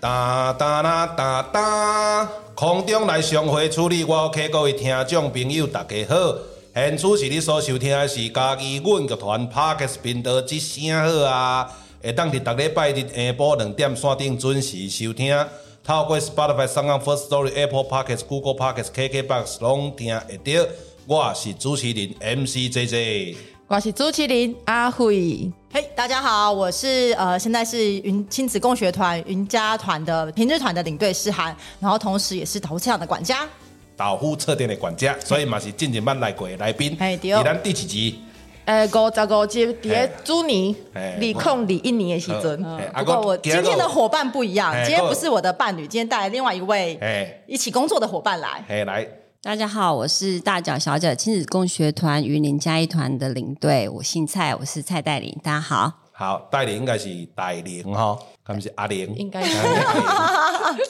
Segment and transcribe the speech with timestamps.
[0.00, 6.34] 哒哒啦哒哒，空中来相会处理我 OK，各位听众朋友大家好，
[6.74, 11.70] 现此时你所收听的是家己阮乐团 Podcast 频道之声好啊，
[12.02, 15.36] 会当伫逐礼拜日下晡两点线顶准时收听，
[15.84, 20.66] 透过 Spotify、SoundOn、Firstory、Apple Podcast、Google Podcast、KKBox 拢听会到，
[21.06, 23.36] 我是主持人 MC JJ，
[23.72, 25.48] 我是朱麒麟阿慧。
[25.72, 33.48] 嘿，hey, 大家好，我是呃，现在是云亲子共学团云家团的平日团的领队诗涵，然后同时也是导护车场的管家，
[33.96, 36.96] 导护车店的管家，所以嘛是进前班来过的来宾。
[36.98, 37.30] 哎，对。
[37.30, 38.18] 你咱第几集？
[38.64, 40.74] 呃，五十五集，第一猪年，
[41.20, 42.60] 李控李一年的时阵。
[42.92, 48.64] 不过我今天的伙伴不一样，今天不是我的伴侣，今天带来另外一位，哎，一起工作的伙伴来。
[48.68, 49.06] 哎，来。
[49.42, 55.34] 大家好，我是大脚小脚亲子共学团云林嘉义团的领队，我姓蔡，我是蔡黛玲。
[55.42, 59.54] 大家好，好，黛玲应该是黛玲哈，他们是阿玲，应该是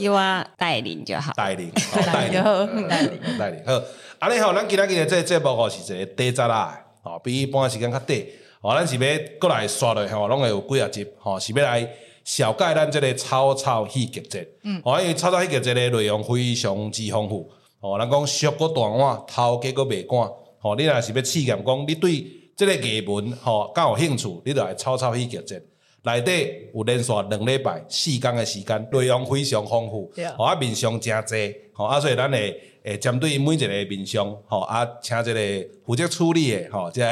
[0.01, 2.43] 叫我黛玲就好，黛玲， 黛玲，
[2.89, 3.81] 黛玲，黛玲，好，
[4.19, 8.21] 阿玲好，咱今日这节目哦是一个短集啦，哦，比一般时间较短，
[8.63, 11.89] 哦，咱是要过来刷的吼，拢会有几啊集，吼，是要来
[12.25, 17.49] 小盖咱这个草草戏剧节，嗯，哦，因为草草戏剧节的内容非常之丰富。
[17.81, 20.31] 哦，人讲俗过断腕，头家个袂赶。
[20.59, 22.13] 吼，你若是要试验讲，你对
[22.55, 25.63] 即个艺文吼较有兴趣，你着来抄抄戏剧节
[26.03, 30.13] 内底有连续两礼拜四工诶时间，内容非常丰富。
[30.37, 31.55] 吼啊，面向诚济。
[31.73, 37.07] 吼啊，所以咱会诶针对每一个面向，吼啊，请一个负责处理的，吼，即个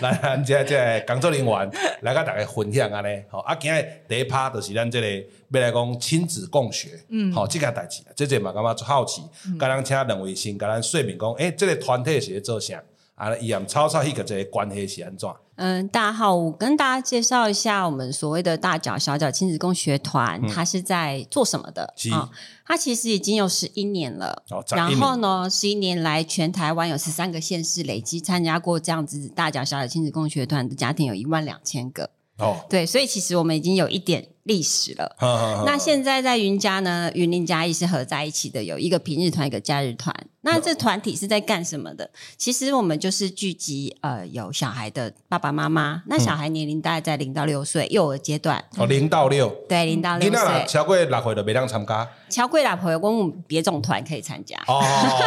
[0.00, 1.70] 来咱即即个工作人员
[2.00, 3.22] 来甲大家分享安尼。
[3.28, 5.06] 吼啊，今日第一趴就是咱即个
[5.50, 6.98] 要来讲亲子共学。
[7.10, 7.30] 嗯。
[7.32, 9.22] 吼，即件代志，即个嘛感觉足好奇，
[9.58, 12.82] 甲咱请两位先甲咱说明讲，诶，即个团体是咧做啥？
[13.20, 15.28] 啊，伊含草草戏剧这个关系是安怎？
[15.56, 21.82] 嗯，大家好，我跟大家介绍一下我们所谓的大脚小脚亲子共学团，它是在做什么的
[22.12, 22.30] 啊、哦？
[22.64, 32.08] 它其实已经有十一年了，哦、然后呢，十一年来全台湾有十三个县市累计参加过这样子大脚小脚亲子共学团的家庭有一万两千个。
[32.38, 35.16] 哦，对，所以其实我们已经有一点历史了。
[35.64, 40.12] 那现在在云家呢，云林嘉义是合在一起的，有一个平日团，一个假日团。
[40.42, 42.10] 那这团体是在干什么的？
[42.36, 46.02] 其实我们就是聚集呃有小孩的爸爸妈妈。
[46.06, 48.64] 那小孩年龄大概在零到六岁，幼儿阶段。
[48.78, 49.48] 哦，零到六。
[49.68, 50.40] 对，零到六岁。
[50.42, 52.08] 那超过六岁就没让参加。
[52.28, 54.56] 超过六岁，我们别种团可以参加。
[54.66, 54.80] 哦，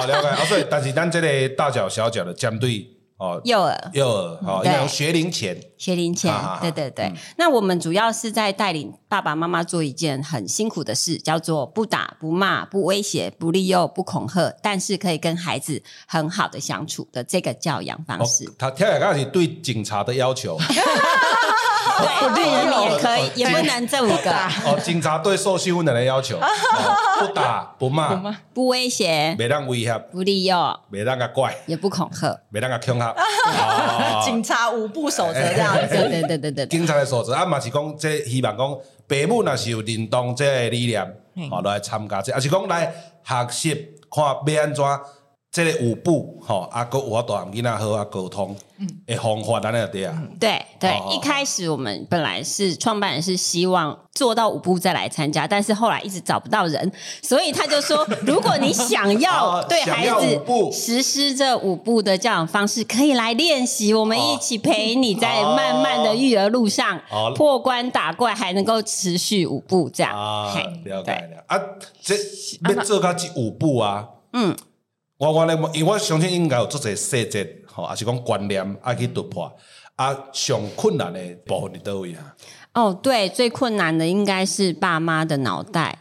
[0.07, 0.27] 了解。
[0.27, 2.85] 啊，所以但是咱这个大脚小脚的针对。
[3.23, 6.29] 哦，幼儿，幼儿，好，有学龄前，学龄前，
[6.59, 7.09] 对对对。
[7.37, 18.43] 那我们主要是在带领爸爸妈妈做一件很辛苦的事，叫做不打、不骂、不威胁、不利诱、不恐吓，但是可以跟孩子很好的相处的这个教养方式。
[18.59, 20.59] 他跳下来刚是对警察的要求。
[21.99, 24.31] 对，对人民也可以，也不能这五个。
[24.65, 26.39] 哦，警察对受训人的要求，
[27.19, 28.15] 不打、不骂、
[28.53, 33.13] 不威胁、没让威胁、不利诱、没让个怪，也不恐吓、没让个恐吓。
[34.23, 36.65] 警察五步守则这样子，对对对对。
[36.67, 41.05] 警察的守则啊，嘛是讲这希望讲父母若是有认同这个理念，
[41.49, 42.93] 好来参加这，也是讲来
[43.23, 44.83] 学习看要安怎。
[45.53, 56.91] 这个五步，吼，啊，个我大囡仔好啊沟通，嗯，诶，方法咱那对啊，对对，一开始我们本来是创办人是希望做到五步再来参加，但是后来一直找不到人，
[57.21, 60.41] 所以他就说，如果你想要 对孩子
[60.71, 66.99] 实施这五步的教养方式，可以来练习，我们一起陪你在慢慢的育儿路上
[67.35, 70.51] 破关打怪，还能够持续五步这样，啊，
[70.83, 71.61] 了解了啊，
[72.01, 72.15] 这
[72.73, 74.57] 要做到这五步啊，嗯。
[75.23, 79.49] 我我咧，因为我相信应该有做些细节，吼，还是讲观念爱去突破，
[79.95, 82.35] 啊，上困难的部分伫叨位啊？
[82.73, 85.99] 哦，对，最困难的应该是爸妈的脑袋。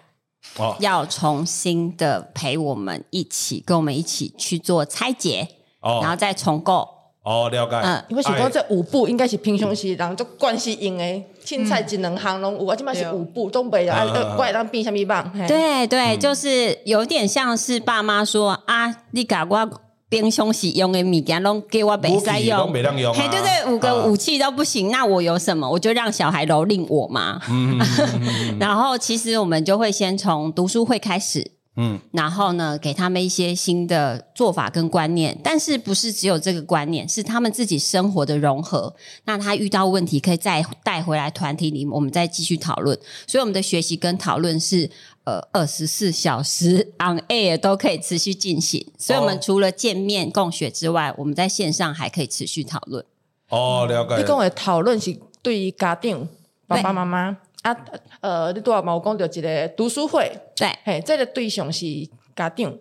[0.57, 5.47] 哦，要重新的陪我们一起，跟我们一起去做拆解，
[5.81, 6.89] 哦，然后再重构。
[7.23, 7.77] 哦，了解。
[7.77, 11.05] 嗯，因为想讲这五步应该是平常时人做惯势用的，
[11.45, 15.33] 凊彩一两项拢有啊，即摆是五步，东北的啊，怪当变什么棒？
[15.47, 19.71] 对对，就是有点像是爸妈说啊，你甲我。
[20.13, 22.83] 冰箱是用的物件拢给我备使用，嘿，
[23.31, 25.67] 对对，五个武器都不行，啊、那我有什么？
[25.67, 27.41] 我就让小孩蹂躏我嘛。
[27.49, 27.81] 嗯、
[28.61, 38.95] 然后其实我们就会先从读书会开始，嗯，然后呢，给他们一些新的做法跟观念，但是不是只有这个观念，是他们自己生活的融合。
[39.25, 42.99] 那他遇到问题可以再带回来团体里，我们再继续讨论。
[43.27, 44.91] 所以我们的学习跟讨论是。
[45.25, 53.05] 呃，二十四小时 on air 都可以持续进行，所以我们除了见面共学之外，我们在线上还可以持续讨论。
[53.49, 54.17] 哦，了解。
[54.17, 56.27] 你讲的讨论是对于家长
[56.67, 57.77] 爸爸妈妈啊，
[58.21, 58.95] 呃，你多少嘛？
[58.95, 61.87] 我讲到一个读书会，对，嘿，这个对象是
[62.35, 62.77] 家长。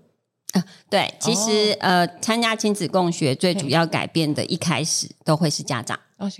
[0.51, 6.00] 啊，对，其实、哦、呃，参加亲子共学最主要改变的，一开始都会是家长。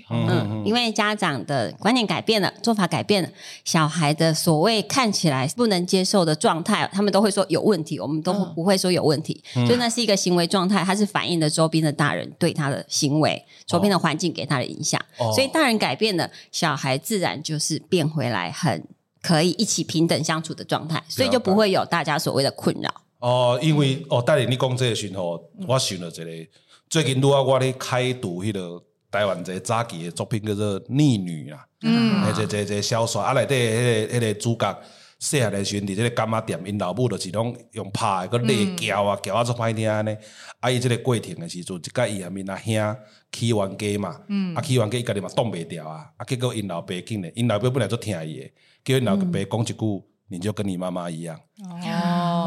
[0.10, 3.30] 嗯，嗯，因为家长的观念改变了，做法改变了，
[3.66, 18.84] 小孩的所谓看起来不能接受的状态，他们都会说有问题，我们都不会说有问题，嗯、就那是一个行为状态，它是反映了周边的大人对他的行为，周边的环境给他的影响，哦、所以大人改变了，小孩自然就是变回来，很
[19.24, 23.02] 可以一起平等相处的状态，所以就不会有大家所谓的困扰。
[23.22, 26.52] 哦，因为哦，带领你讲这个时候，我想了一个，
[26.90, 28.84] 最近拄啊，我咧开读迄个。
[29.12, 34.80] 台湾一个早期的作品叫做《逆女》啊，嗯，一个一个小说啊，内底迄个迄个主角
[35.20, 40.18] 细汉的时阵，伫这个柑仔店，因老母就是拢用拍个泪叫啊叫啊，足歹听呢。
[40.62, 42.96] 啊，伊这个过程的时阵，一甲伊下面阿兄
[43.34, 48.52] 起冤家嘛，嗯，啊起冤家伊家己嘛挡袂掉啊，啊结果因老爸竟然，因老爸本来足听伊的，
[48.86, 51.38] 叫因老爸讲一句，你就跟你妈妈一样。
[51.66, 51.78] 哦，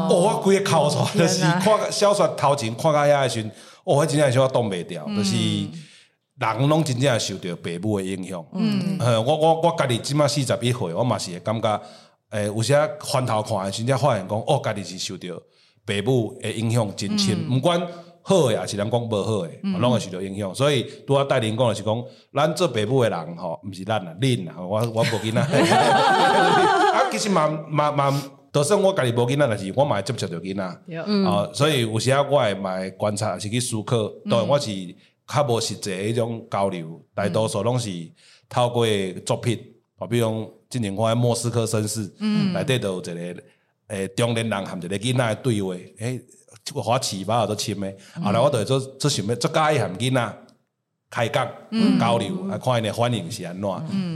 [0.09, 3.51] 我规个哭出来，就是看小说头前看到遐的时阵，
[3.83, 5.35] 哦，我真正是我挡袂掉，就是。
[6.37, 8.45] 人拢真正受着父母的影响。
[8.51, 11.81] 嗯，我我我家己即满四十一岁，我嘛是会感觉，
[12.31, 15.33] 诶、欸，有时翻头看，真正发现讲，哦，家己是受着
[15.85, 17.37] 父母的影响真深。
[17.49, 17.81] 毋、嗯、管
[18.21, 19.49] 好的，还是人讲无好的，
[19.79, 20.53] 拢会受着影响。
[20.53, 22.03] 所以拄啊带领讲的是讲，
[22.33, 25.39] 咱做父母的人吼，毋是咱啊，恁啊，我我无囡仔。
[26.91, 28.23] 啊，其实嘛嘛嘛，
[28.55, 30.79] 就算我家己无囡仔，但是我嘛会接触到囡仔。
[31.05, 31.25] 嗯。
[31.25, 34.71] 啊，所以有时啊，我会嘛会观察，是去思考，当然我是。
[35.27, 37.89] 较无实际迄种交流，大多数拢是
[38.47, 38.85] 透过
[39.25, 39.59] 作品，
[39.97, 42.07] 啊，比如讲之前看《莫斯科绅士》，
[42.53, 43.43] 内底都有一个诶、
[43.87, 46.21] 欸、中年人含一个囡仔诶对话，诶、欸，
[46.75, 50.37] 我花七八都深诶，后来我就会做做想要做介意含囡仔
[51.09, 53.67] 开讲、嗯、交流，啊，看因诶反应是安怎，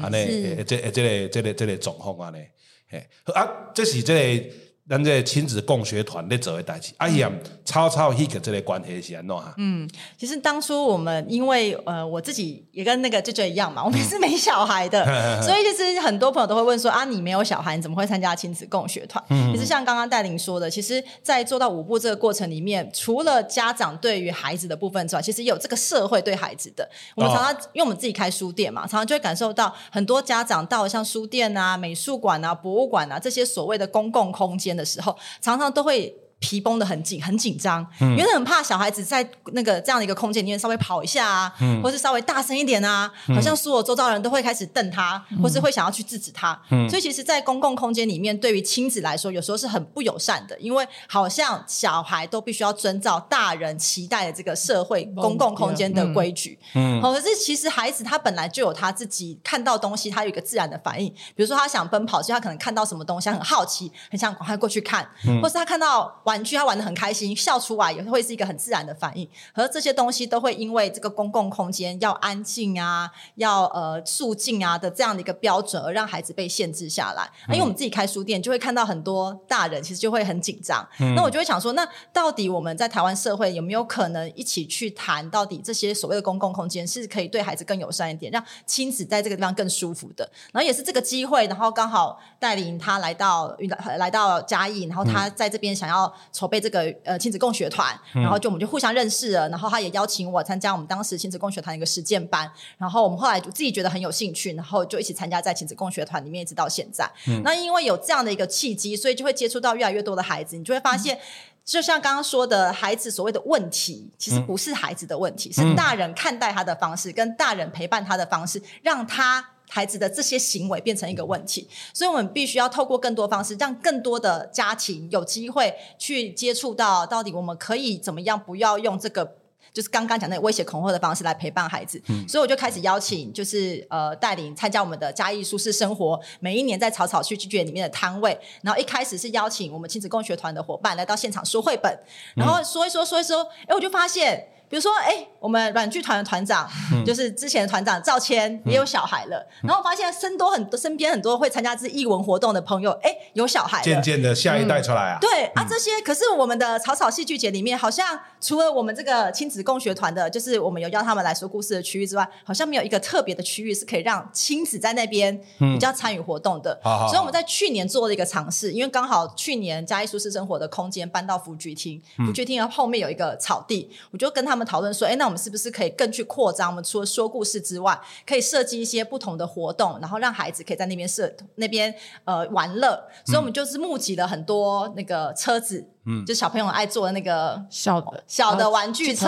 [0.03, 2.45] 安尼诶，即诶，即个即个即个状况安尼，
[2.89, 4.69] 嘿，啊，这是即、这。
[4.89, 7.31] 咱这亲子共学团咧做的代志，啊，伊也
[7.63, 9.53] 超超迄个这个关系是安怎哈？
[9.57, 9.88] 嗯，
[10.18, 19.24] 其实当初我们因为呃，我自己也跟那个舅舅一样嘛，我们是没小孩的， 嗯、所以其实很多朋友都会问说啊，你没有小孩，你怎么会参加亲子共学团？
[19.30, 26.89] 嗯，其实像刚刚戴琳说的，其实，在做到五步这个过程里面，除了家长对于孩子的部分之外，其实也有这个社会对孩子的。
[27.15, 36.15] 我们常常、哦、因为我们自己开书店嘛，常常就会感受到很多家长到像书店啊、美术馆啊、博物馆啊这些所谓的公共空间的时候，常常都会。
[36.50, 46.60] 皮绷得很紧，很紧张，因为很怕小孩子在那个这样的一个空间里面稍微跑一下啊，嗯、或是稍微大声一点啊，嗯、好像所有周遭人都会开始瞪他，嗯、或是会想要去制止他。
[46.72, 55.89] 嗯、所以其实，在公共空间里面，对于亲子来说，有时候是很不友善的，因为好像小孩都必须要遵照大人期待的这个社会公共空间。
[55.94, 56.58] 的规矩。
[56.75, 61.10] 嗯，可是其实孩子他本来就有他自己看到东西，他有一个自然的反应。
[61.36, 66.18] 比如说，他想奔跑，所以他可能看到什么东西，很好奇，很想赶快过去看，嗯、或是他看到。
[66.25, 69.27] 玩具他玩的很开心，笑出来也会是一个很自然的反应。
[69.53, 77.29] 和这些东西都会因为这个公共空间要安静啊，要呃肃静啊的这样的一个标准，而让孩子被限制下来。
[77.48, 80.88] 嗯、因为我们自己开书店，就会看到很多大人其实就会很紧张。
[81.00, 90.29] 嗯、那我就会想说，那到底我们在台湾社会有没有可能一起去谈，到底这些所谓的公共空间是可以对孩子更友善一点，让亲子在这个地方更舒服的？
[90.51, 93.55] 然后也是这个机会，然后刚好带领他来到
[93.98, 96.13] 来到嘉义，然后他在这边想要。
[96.31, 107.09] 筹备这个呃亲子共学团，然后就我们就互相认识了，然后他也邀请我参加我们当时亲子共学团的一个实践班，然后我们后来就自己觉得很有兴趣，然后就一起参加在亲子共学团里面，一直到现在。
[107.27, 111.19] 嗯、那因为有这样的一个契机，所以就会接触到越来越多的孩子，你就会发现，嗯、
[111.65, 119.51] 就像刚刚说的，孩子所谓的问题，其实不是孩子的问题，嗯、是大人看待他的方式跟大人陪伴他的方式，让他。
[119.71, 129.38] 孩子的这些行为变成一个问题，所以我们必须要透过更多方式，让更多的家庭有机会去接触到，到底我们可以怎么样，不要用这个
[129.71, 132.01] 就是刚刚讲那个威胁恐吓的方式来陪伴孩子。
[132.07, 141.95] 嗯、所以我就开始邀请，就是呃带领参加我们的嘉义舒适生活，每一年在草草去拒绝里面的摊位，然后一开始是邀请我们亲子共学团的伙伴来到现场说绘本，
[142.35, 144.47] 然后说一说说一说，哎，我就发现。
[144.69, 155.17] 比如说，哎、欸，我们软剧团的团长，嗯、就是之前的团长赵谦也有小孩了，嗯、然后发现身多很多，身边很多会参加这艺文活动的朋友，哎、欸，有小孩了，渐渐的下一代出来啊。
[155.19, 166.79] 嗯、对啊，这些可是我们的草草戏剧节里面，好像除了我们这个亲子共学团的，就是我们有邀他们来说故事的区域之外，好像没有一个特别的区域是可以让亲子在那边比较参与活动的。
[166.85, 175.39] 嗯、所以我们在去年做了一个尝试，因为刚好去年嘉义舒适生活的空间搬到福居厅，福居厅后面有一个草地，我就跟他们讨论说，哎、欸，那我们。
[175.39, 176.70] 是不是可以更去扩张？
[176.70, 177.98] 我们除了说故事之外，
[178.28, 183.01] 可以设计一些不同的活动，然后让孩子可以在那边设那边呃玩乐。
[183.25, 189.28] 所以，我们就是募集了很多那个车子，嗯，就小朋友爱坐的那个小的小的玩具车。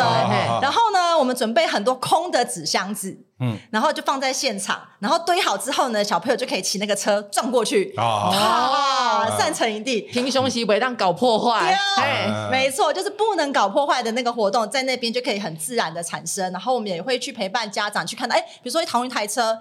[0.62, 3.18] 然后呢，我们准备很多空的纸箱子。
[3.42, 10.02] 嗯，然后就放在现场，然后堆好之后呢，小朋友就可以骑那个车撞过去，啊，散成一地。
[10.04, 16.52] 平胸西北让搞破坏，对，没错，就是不能搞破坏的那个活动，在那边就可以很自然的产生。
[16.52, 19.60] 然后我们也会去陪伴家长去看到，哎，比如说同一台车。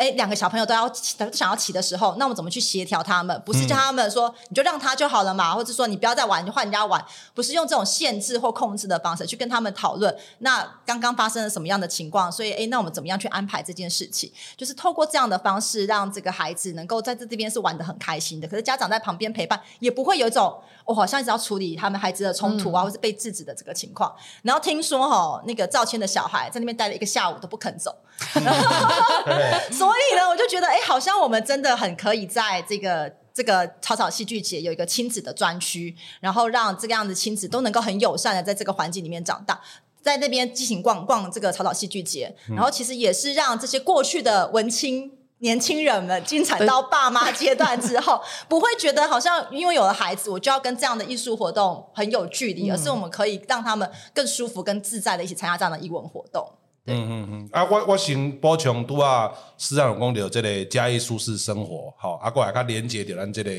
[0.00, 3.38] 哎，两个小朋友都要骑，都想要骑的时候，那我们怎么去协调他们？
[3.44, 7.04] 不是叫他们说、嗯、你就让他就好了嘛，或者说你不要再玩，你就换人家玩，
[7.34, 10.16] 不是用这种限制或控制的方式去跟他们讨论。
[10.38, 12.32] 那刚刚发生了什么样的情况？
[12.32, 14.32] 所以，哎，那我们怎么样去安排这件事情？
[14.56, 18.48] 就是透过这样的方式，让这个孩子能够在这这边是玩的很开心的。
[18.48, 24.10] 可是家长在旁边陪伴，也不会有一种我、哦、好像一直要处理他们孩子的冲突啊，嗯、或是被制止的这个情况。
[24.42, 27.94] 然后听说哈、哦，那个赵谦的小孩在那边待了一个下午都不肯走。
[29.72, 39.60] 所以呢，我就觉得，哎，好像我们真的很可以在这个这个草草戏剧节有一个亲子的专区，然后让这个样子亲子都能够很友善的在这个环境里面长大，
[40.02, 56.46] 在那边进行逛逛这个草草戏剧节，然后其实也是让这些过去的文青年轻人们进展到爸妈阶段之后， 不会觉得好像因为有了孩子，我就要跟这样的艺术活动很有距离，而是我们可以让他们更舒服、更自在的一起参加这样的艺文活动。
[56.90, 63.50] 嗯嗯嗯，啊，我我先补充，拄啊，思涵有讲到这个嘉义舒适生活，吼，啊，过来较连接着咱这个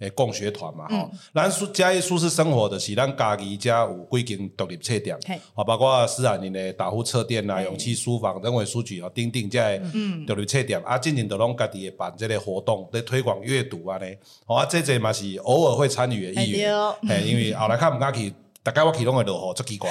[0.00, 5.16] 诶共学团嘛，吼，咱舒嘉义舒适生活就是咱家己遮有几间独立册店，
[5.54, 9.80] 吼，包括思涵因的大湖册店啊、勇气书房、人文书局吼，等等这
[10.26, 14.14] 独立册店，啊，进前都拢家己会办这个活动，咧推广阅读安尼，
[14.44, 16.74] 吼，啊，这这嘛是偶尔会参与的意愿，
[17.08, 18.32] 嘿，因为后来较毋敢去。
[18.64, 19.90] 大概我去拢会落雨，足奇怪。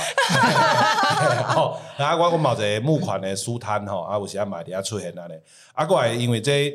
[1.45, 5.33] 吼， 啊，我我嘛有一个募款的书摊吼，啊，有时啊嘛伫遐出现安尼。
[5.73, 6.73] 啊，过来因为这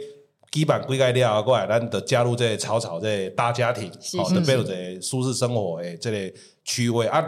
[0.52, 6.33] 基本规概了，过来咱就加入这个草草这个大家庭，吼，就变做一个舒适生活的这个
[6.64, 7.09] 区位。
[7.09, 7.19] 啊，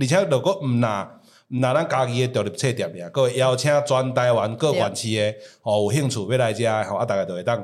[0.00, 1.08] 而且如果毋若
[1.48, 7.60] 毋若咱家己的独立册店呀，各位邀请全台湾各县市的吼有兴趣要来遮吼，啊，大家就会当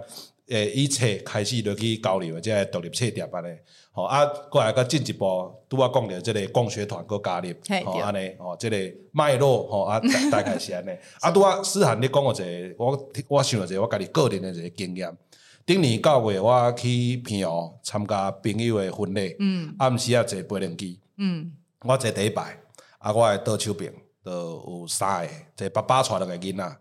[0.49, 3.49] 诶以册开始落去交流，即个独立册店安尼。
[3.91, 7.49] 吼啊，过来个进一步，拄啊讲着即个共学团个加入，
[7.85, 8.77] 吼安尼，吼即个
[9.11, 9.99] 脉络，吼啊
[10.31, 10.91] 大概是安尼。
[11.21, 15.17] 啊，拄啊思涵你讲个一个，我我想着一个我家己个人的一个经验。
[15.65, 21.51] 顶年九月我去平湖参加朋友的婚礼，嗯，暗时啊坐飞轮机，嗯，
[21.81, 22.57] 我坐第一排，
[22.99, 26.77] 啊，我的倒手边都有三个，坐爸爸带两个囡仔，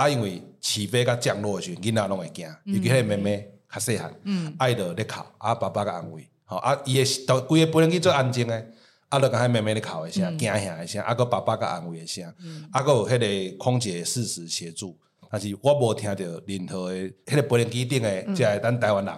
[0.00, 6.26] 啊，因为起飞甲降落的时候，囡仔拢会惊，尤其迄个妹妹较细汉，嗯，爱着咧哭，啊，爸爸甲安慰。
[6.44, 6.76] 吼啊！
[6.84, 8.66] 伊诶都规个不能去做安静诶，
[9.08, 12.24] 啊，着甲迄妹妹咧哭诶声，惊吓诶声，啊，个爸爸甲安慰诶声，
[12.72, 13.18] 啊，个有迄
[13.50, 14.98] 个空姐适时协助，
[15.30, 19.14] 但是我无听着任何诶迄个无人机顶诶，即个咱台湾人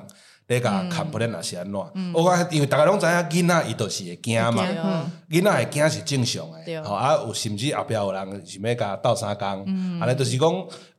[0.53, 1.73] 咧甲 complain 也是安怎？
[2.15, 4.63] 我讲因为逐家拢知影囡仔伊着是会惊嘛，
[5.31, 9.49] 囡仔会惊是正常诶，吼啊，有甚至后壁有人想要甲斗相共，
[10.01, 10.53] 安尼着是讲。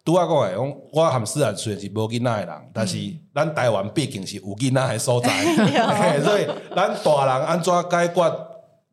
[0.05, 2.97] 拄仔讲诶，讲我含思涵虽然是无囡仔诶人，但是
[3.33, 5.29] 咱台湾毕竟是有囡仔诶所在，
[6.21, 6.45] 所以
[6.75, 8.21] 咱大人安怎解决，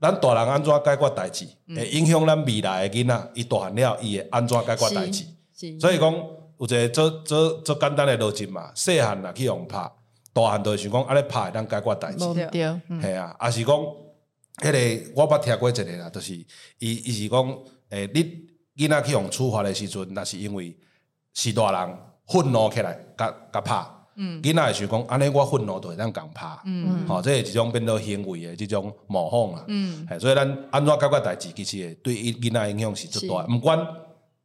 [0.00, 5.24] 咱大人安怎解决代志，会影响咱未来诶囡仔，伊大汉了，伊会安怎解决代志。
[5.80, 9.90] 所以讲有一个做做做简单诶逻辑嘛，细汉若去用拍，
[10.32, 12.18] 大汉着是想讲安尼拍会当解决代志。
[12.52, 16.46] 系啊，啊是讲迄个我捌听过一个啦，就是伊
[16.78, 17.58] 伊是讲
[17.90, 20.76] 诶，你囡仔去用处罚诶时阵，若是因为。
[21.32, 21.96] 是大人
[22.26, 30.40] 愤怒起来，甲甲拍，囡仔会想讲，安尼我愤怒就会当共拍，吼、嗯，这是一种变做行为的即种模仿啊，嗯、所以咱
[30.72, 33.78] 安怎解决代志，其实对囡仔影响是最大，毋管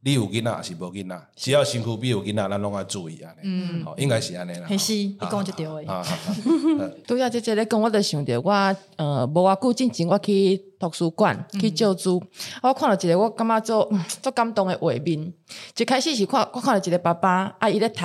[0.06, 1.28] 你有囡仔还是无囡仔？
[1.36, 3.40] 只要身躯边有囡仔，咱拢爱注意安尼。
[3.42, 4.68] 嗯，好，应该是安尼啦。
[4.70, 5.86] 还是一讲就对诶。
[5.86, 6.06] 啊，
[7.08, 8.52] 拄仔姐姐咧讲，我就想着我
[8.98, 12.24] 呃，无偌久之前我去图书馆去借书，
[12.62, 15.34] 我看到一个我感觉做 做感动诶画面。
[15.76, 18.02] 一开始是看我看到一个爸爸啊，伊咧读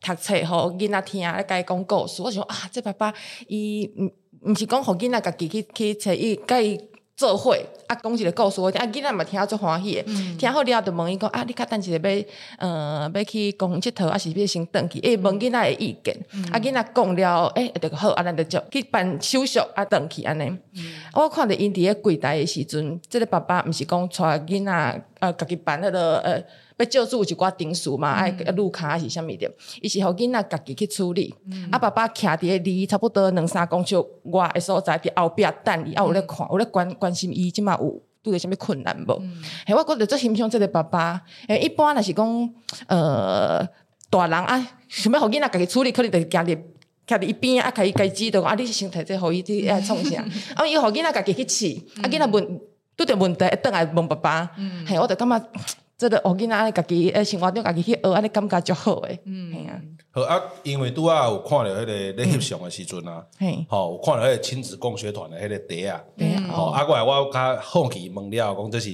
[0.00, 2.22] 读册，互囡仔听，咧甲伊讲故事。
[2.22, 3.12] 我想啊，这爸爸
[3.46, 3.86] 伊
[4.42, 6.80] 毋毋是讲互囡仔家己去去找，伊甲伊。
[7.14, 7.54] 做伙
[7.92, 10.02] 啊，讲一个故事，我听啊，囡仔嘛听啊，足欢喜诶。
[10.38, 12.24] 听好了后，就问伊讲啊，你较等一下要，
[12.58, 14.98] 呃，要去公园佚佗，还是要先转去？
[15.00, 16.16] 诶，问囡仔的意见。
[16.50, 20.50] 啊，囡仔讲了，诶，就好，啊，咱就去办手续啊，转去安尼。
[21.12, 26.42] 我看着因伫咧柜台的时阵，即个爸爸毋是讲带囡仔，呃，家己办迄个，呃。
[26.78, 29.50] 要借助有一寡定数嘛，爱路卡还是啥物的，
[29.80, 31.34] 伊是互囡仔家己去处理。
[31.70, 39.22] 啊，爸爸徛伫离差不多两三公尺外诶所在，伫后壁等伊，啊有咧看，有咧关关心伊即嘛有拄着啥物困难无？
[39.66, 41.20] 嘿，我觉着最欣赏即个爸爸。
[41.48, 42.54] 诶，一般若是讲，
[42.86, 43.66] 呃，
[44.10, 46.54] 大人啊，想要互囡仔家己处理，可能就行入
[47.06, 50.22] 徛伫伊边啊，开伊家己指导啊，你是先摕这互伊啲爱创啥？
[50.54, 52.60] 啊，伊互囡仔家己去试，啊，囡仔问
[52.96, 54.50] 拄着问题，一等来问爸爸。
[54.86, 55.48] 嘿，我就感觉。
[56.02, 59.20] 这个学囡仔家己诶生活中家己去学，安尼感觉就好诶。
[59.24, 59.80] 嗯，系啊。
[60.10, 63.24] 好啊，因为拄仔有看到迄个咧翕相诶时阵啊，
[63.68, 66.02] 吼，有看到迄个亲子共学团诶迄个碟啊，
[66.50, 68.90] 吼，啊，过来我较好奇问了，讲这是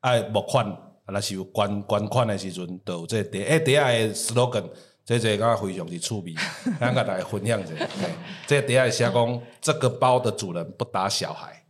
[0.00, 4.64] 爱募款，啊，若是有捐捐款诶时阵，就有这个碟，诶，碟仔诶 slogan，
[5.04, 6.34] 这个敢非常之趣味，
[6.78, 7.72] 咱甲大家分享一下。
[8.46, 11.63] 这个碟仔写讲，这个包的主人不打小孩。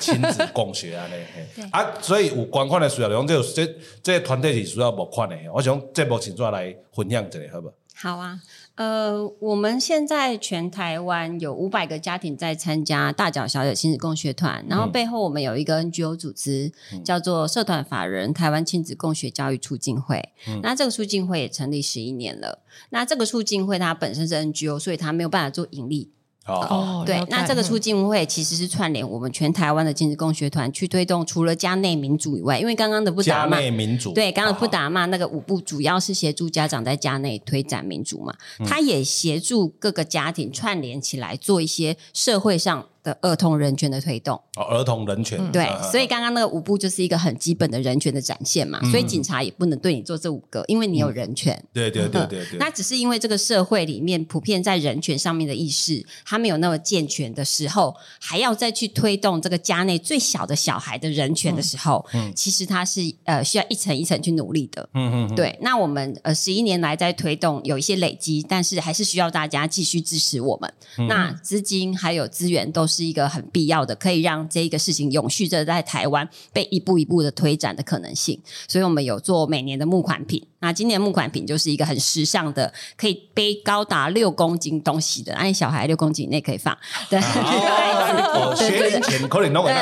[0.00, 1.26] 亲子共学啊， 咧，
[1.70, 5.36] 啊，所以有捐款的需要，用这这这团队是需要募款的。
[5.54, 7.74] 我想这目前怎来分享一下，好不好？
[7.96, 8.40] 好啊，
[8.74, 20.30] 呃，我们现在全台湾有五百个家庭在参加大脚小脚亲子共学团，然后背后我们有一个 NGO 组织，嗯、叫做社团法人台湾亲子共学教育促进会。
[20.48, 22.64] 嗯、那这个促进会也成立十一年了。
[22.90, 26.10] 那这个促进会它本身是 NGO，所以它没有办法做盈利。
[26.46, 38.34] 哦，对，那这个促进会其实是串联我们全台湾的亲子共学团去推动，除了家内民主以外，因为刚刚的不打骂，家内民主，对，刚刚的不打骂那个五步主要是协助家长在家内推展民主嘛，
[38.66, 42.86] 他也协助各个家庭串联起来做一些社会上。
[43.04, 51.62] 的儿童人权的推动哦，儿童人权对，所以刚刚那个五步就是一个很基本的人权的展现嘛，所以警察也不能对你做这五个，因为你有人权。
[51.74, 52.58] 对对对对对。
[52.58, 64.88] 那只是因为这个社会里面普遍在人权上面的意识，他没有那么健全的时候，还要再去推动这个家内最小的小孩的人权的时候，嗯其实他是呃需要一层一层去努力的。
[64.94, 65.34] 嗯嗯。
[65.36, 70.72] 对，那我们呃十一年来在推动有一些累积，但是还是需要大家继续支持我们。
[71.06, 72.93] 那资金还有资源都是。
[72.94, 78.40] 是一个很必要的，可以让这一个事情永续着在台湾被一步一步的推展的可能性。
[78.68, 80.46] 所以我们有做每年的募款品。
[80.64, 86.74] 那今年木款品就是一个很时尚的，可以背高达六公斤东西的，按小孩六公斤以内可以放。
[87.10, 89.74] 对，哦， 学龄前 可以弄对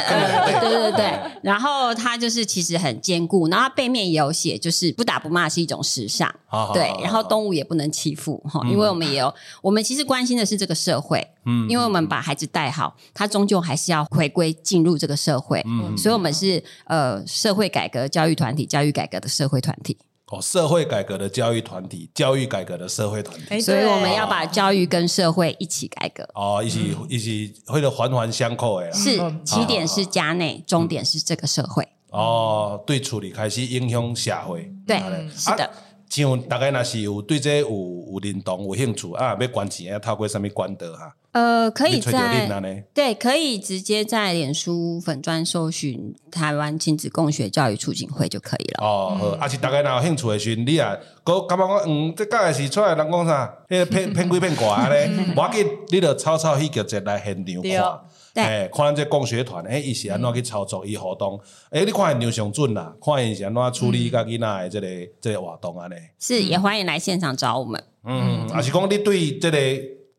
[0.61, 6.29] 对对，然后它就是其实很坚固，然后它背面也有写，就是不打不骂是一种时尚。
[6.75, 11.25] 对，然后动物也不能欺负哈，因为我们也有，我们其实关心的是这个社会。
[11.47, 15.63] 嗯，因为我们把孩子带好，他终究还是要回归进入这个社会。
[15.65, 19.97] 嗯，所以我们是呃社会改革教育团体，教育改革的社会团体。
[20.33, 23.61] 哦，社会改革的教育团体，教育改革的社会团体。
[23.61, 26.27] 所以我们要把教育跟社会一起改革。
[26.35, 28.91] 哦，一起一起，或者环环相扣的。
[28.95, 31.87] 是，起点是家内，终点是这个社会。
[32.09, 34.73] 哦，对，处理开始影响社会。
[34.87, 34.99] 对，
[35.37, 35.71] 是的。
[36.13, 41.15] 像大概若是有对这有有认同有兴趣啊，要捐钱要透过什么管道哈？
[41.33, 42.47] 呃，可以在
[42.93, 48.85] 对，可以直接在脸书粉专搜寻台湾亲子共学教育促进会就可以了。
[48.87, 50.95] 哦，好，啊是大家若有兴趣的时阵，你啊，
[51.25, 53.51] 搁感觉讲，嗯，这个是出来人讲啥？
[53.71, 58.01] 迄个骗 骗鬼骗怪咧，无 要紧，你著草草去叫一来现场看。
[58.35, 61.39] 哎，看咱这共学团，哎，伊是安怎去操作伊活动？
[61.71, 65.95] 哎，你看现场上准啦，看伊是安怎处理家囡仔的这个这个活动安尼。
[66.19, 67.83] 是，也欢迎来现场找我们。
[68.05, 69.59] 嗯，啊是讲你对这个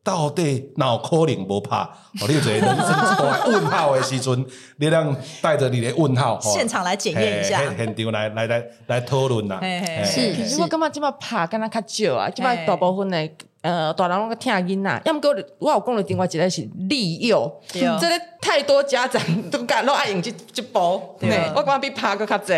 [0.04, 1.76] 到底哪有可能无拍？
[1.76, 4.46] 哦，你有一个人生问号的时阵，
[4.76, 9.58] 你让带着你的问号，现场来检验一下，现场来来来来讨论呐。
[10.04, 13.30] 是，可是我感觉这么拍，敢若较少啊，这么大部分的。
[13.64, 19.18] 呃，大人拢个听囡仔，要么过我有讲了另外一个是利诱， 这个太多家长
[19.50, 22.52] 都敢拢爱用这这波，对，我感觉比拍个较济。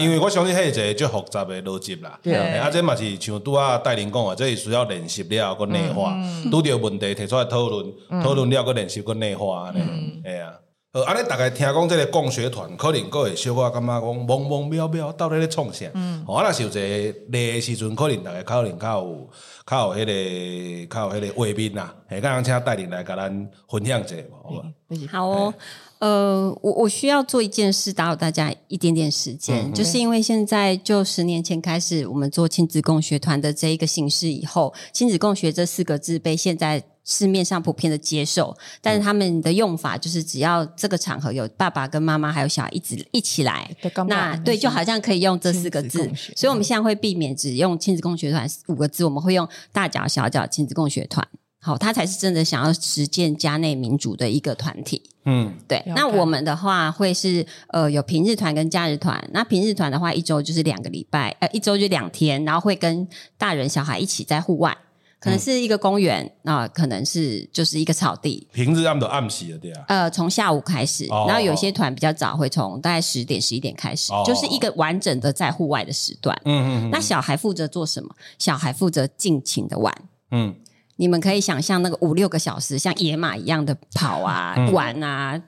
[0.00, 2.16] 因为我相信迄个一个复杂的逻辑啦，
[2.62, 6.14] 啊，这嘛是像拄仔带领讲啊，这是需要练习了个内化，
[6.48, 10.52] 拄着问题提出来讨论，讨论了个练习个内化安尼，哎呀。
[10.94, 15.86] 呃，安尼大概听讲这个共学团，可能阁会小可感觉讲懵懵渺渺，到底咧创啥？
[15.92, 16.72] 嗯，哦，啊，若是有一
[17.12, 19.28] 个例时阵，可能大家可能较有
[19.66, 24.62] 较有迄、那个较有迄个画面啦，诶，刚刚请带领来甲咱分享一下，好无
[25.08, 25.18] 好？
[25.18, 25.54] 好哦，
[25.98, 36.84] 呃，我我需要做一件事，打扰大家一点点时间，嗯、就是因为现在就十年前开始，我们做亲子共学团的这一个形式以后，亲子共学这四个字被现在。
[37.04, 43.70] 市面上普遍的接受，但是他们的用法就是只要这个场合有爸爸跟妈妈还有小孩一直一起来，
[44.08, 46.10] 那对，就好像可以用这四个字。
[46.34, 51.26] 所以我们现在会避免只用亲子共学团五个字，我们会用大脚小脚亲子共学团。
[51.60, 55.02] 好，他才是真的想要实践家内民主的一个团体。
[55.24, 55.82] 嗯，对。
[55.96, 59.26] 那我们的话会是呃有平日团跟假日团。
[59.32, 64.76] 那平日团的话，一周就是两个礼拜，呃，一周就两天，然后会跟大人小孩一起在户外。
[65.24, 68.46] 可能是一个公园，那、嗯、可能是就是一个草地。
[68.52, 69.84] 平日他们都暗时了，对啊。
[69.88, 76.38] 呃，从下午开始，哦、然后有些团比较早，会从大概十点、十一点开始，哦、就是一个完整的在户外的时段。
[76.44, 76.90] 嗯嗯嗯。
[76.90, 78.14] 那小孩负责做什么？
[78.38, 79.94] 小孩负责尽情的玩。
[80.30, 80.54] 嗯。
[80.96, 85.40] 你们可以想象那个五六个小时，像野马一样的跑啊、嗯、玩啊。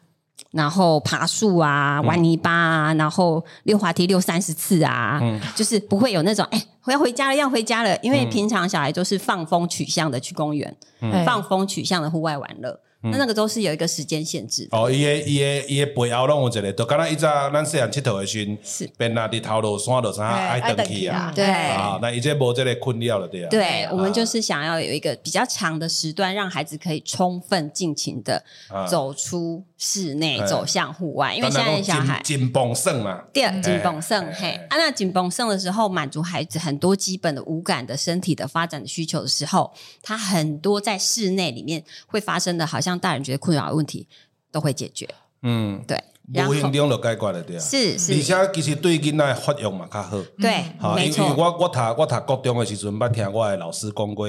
[0.56, 12.80] 然后爬树啊，玩泥巴啊，嗯、然后溜滑梯溜三十次啊，嗯、就是不会有那种哎，我要回家了，要回家了，因为平常小孩都是放风取向的去公园，嗯、放风取向的户外玩乐。
[13.02, 18.90] 那那个都是有一个时间限制哦，伊个伊个伊个背后拢有一个，就刚刚一早咱细汉佚佗的时阵，是。
[18.96, 21.44] 边那日头路山路啥爱登去啊，对。
[21.44, 23.48] 啊，那伊这无这个困扰了对啊。
[23.48, 28.42] 对，我们就是想要有一个比较长的时段，让孩子可以充分尽情的
[28.88, 31.32] 走出室内，走向户外。
[31.34, 42.85] 因为现在小孩紧绷盛嘛，对，紧绷盛嘿，啊，那紧绷盛的时候，满足孩子很多基本的五感的身体的发展的需求的时候，他很多在室内里面会发生的，好像。
[42.98, 44.06] 大人觉得困扰的问题
[44.52, 45.08] 都会解决，
[45.42, 45.98] 嗯，对，
[46.34, 54.28] 无形中就解决了，对啊，是是，而且其实对囡仔发育嘛较好，对，好，因为我我读我读高中的时阵，捌听我的老师讲过，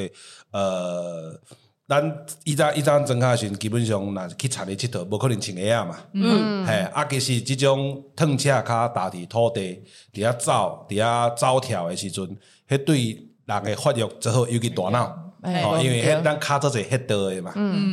[0.52, 1.40] 呃，
[1.88, 12.26] 咱以前以前装卡时，基本上若去田里佚佗，无可能穿鞋啊嘛，嗯，嘿，啊，其实这种褪赤脚踏伫土地，伫遐走，伫遐走跳的时阵，
[12.68, 15.27] 迄对人的发育最好，尤其大脑。
[15.42, 17.52] 哦，因为迄咱卡做者迄道的嘛，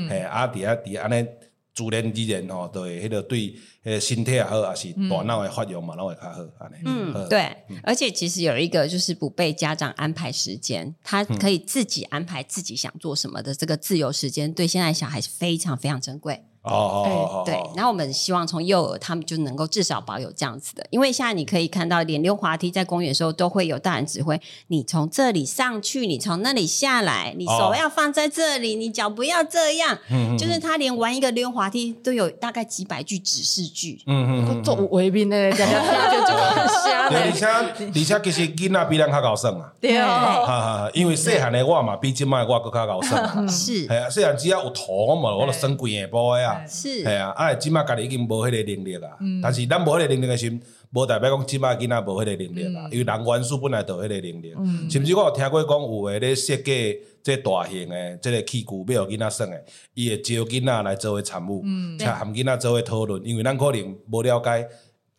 [0.08, 1.26] 嘿，啊，伫遐伫安尼
[1.74, 6.76] 自然之然吼，都会迄个对迄个身体也好，也是大脑的发育嘛，拢会较好安尼。
[6.86, 7.50] 嗯，对，
[7.82, 16.44] 而且其实有一个就是不被家长安排时间，他可以自己安排自己想做什么的这个自由时间，对现在小孩是非常非常珍贵。
[16.64, 37.04] 哦哦哦，对，然后我们希望从幼儿他们就能够至少保有这样子的，因为现在你可以看到连溜滑梯在公园的时候都会有大人指挥你从这里上去，你从那里下来，你手要放在这里，你脚不要这样，嗯，就是他连玩一个溜滑梯都有大概几百句指示句，嗯嗯，做为民的，讲讲就就很香。
[37.10, 39.98] 而且而且其实囡仔比咱较高算啊，对。
[39.98, 46.53] 啊，因为细汉的我嘛比今麦我更较高算， 是，系啊，细汉只要有图嘛，我就生几下步呀。
[46.66, 49.16] 是，系啊，啊，即马家己已经无迄个能力啊。
[49.20, 50.60] 嗯、但是咱无迄个能力嘅时，
[50.92, 52.86] 无代表讲即马囡仔无迄个能力啊。
[52.86, 59.64] 嗯、因为人元素本来就有迄个能力，嗯、甚至我有听过讲有诶咧设计这大型诶这个器具，要互囡仔耍诶，
[59.94, 64.68] 伊会招囡仔来做为参与，且含囡仔做为讨论，因为咱可能无了解，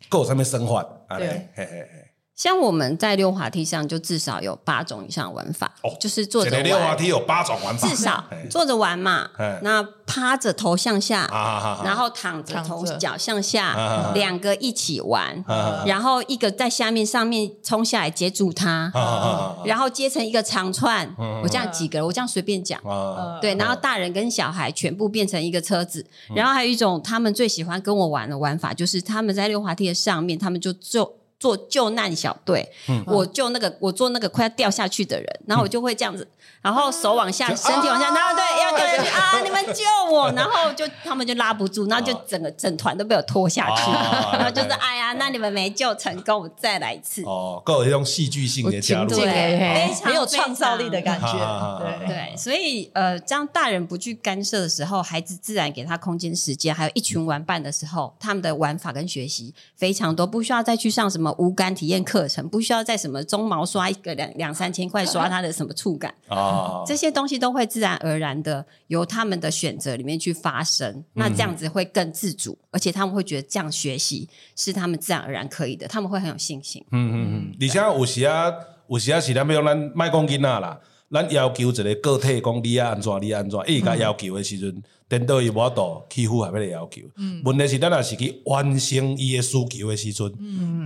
[0.08, 2.05] 搁有啥物生法，安尼，嘿嘿嘿。
[2.36, 6.62] 像我们在溜滑梯上就至少有八种以上玩法，哦、就是坐着玩。
[6.62, 9.30] 溜滑梯有八种玩法，至少 坐着玩嘛。
[9.38, 21.06] 嘿那趴着头向下，啊、然后躺着头脚向下，两着个一起玩，啊、然后一个在下面，上面冲下来接住它，啊、然后接成一个长串。
[21.06, 22.78] 啊、我这样几个，我这样随便讲。
[22.82, 31.10] 啊、对，然后大人跟小孩全部变成一个车子，啊、然后还有一种他们最喜欢跟我玩的玩法，就是他们在溜滑梯的上面，他们就就。
[31.38, 39.40] 做救难小队，嗯、我救那个我做那个快要掉下去的人，然后我就会这样子，嗯、然后手往下，身体往下，然后对要掉下去啊！
[39.44, 47.22] 你们救我，然后就他们就拉不住，然后就整个整团都被我拖下去，哦、 然后就是哎呀，那你们没救成功，我再来一次。
[47.22, 51.78] 哦，够有一种戏剧性的加入，对，非常有创造力的感觉。
[51.78, 61.32] 对对，所以呃，这样大人不去干涉的时候，孩子自然给他空间、时间，还有一群玩伴的时候，他们的玩法跟学习非常多，不需要再去上什么。
[61.38, 66.55] 无感体验课程不需要在什么鬃毛刷一个两两三千块刷他的什么触感啊，
[66.86, 71.04] 这些东西都会自然而然的由他们的选择里面去发生。
[71.14, 76.84] 那这样子会更自主，而且他们会觉得这样学习是他们自然而然可以的，他们会很有信心。
[76.90, 77.56] 嗯嗯嗯。
[77.60, 78.52] 而且有时啊，
[78.88, 87.02] 有时啊是咱要咱卖讲囡仔啦，咱要求一个个体讲你要安怎你安怎，伊甲要求的时阵，等到伊无法度去符合迄个要求。
[87.16, 90.26] 嗯、问题是咱若是去完成伊的需求的时阵，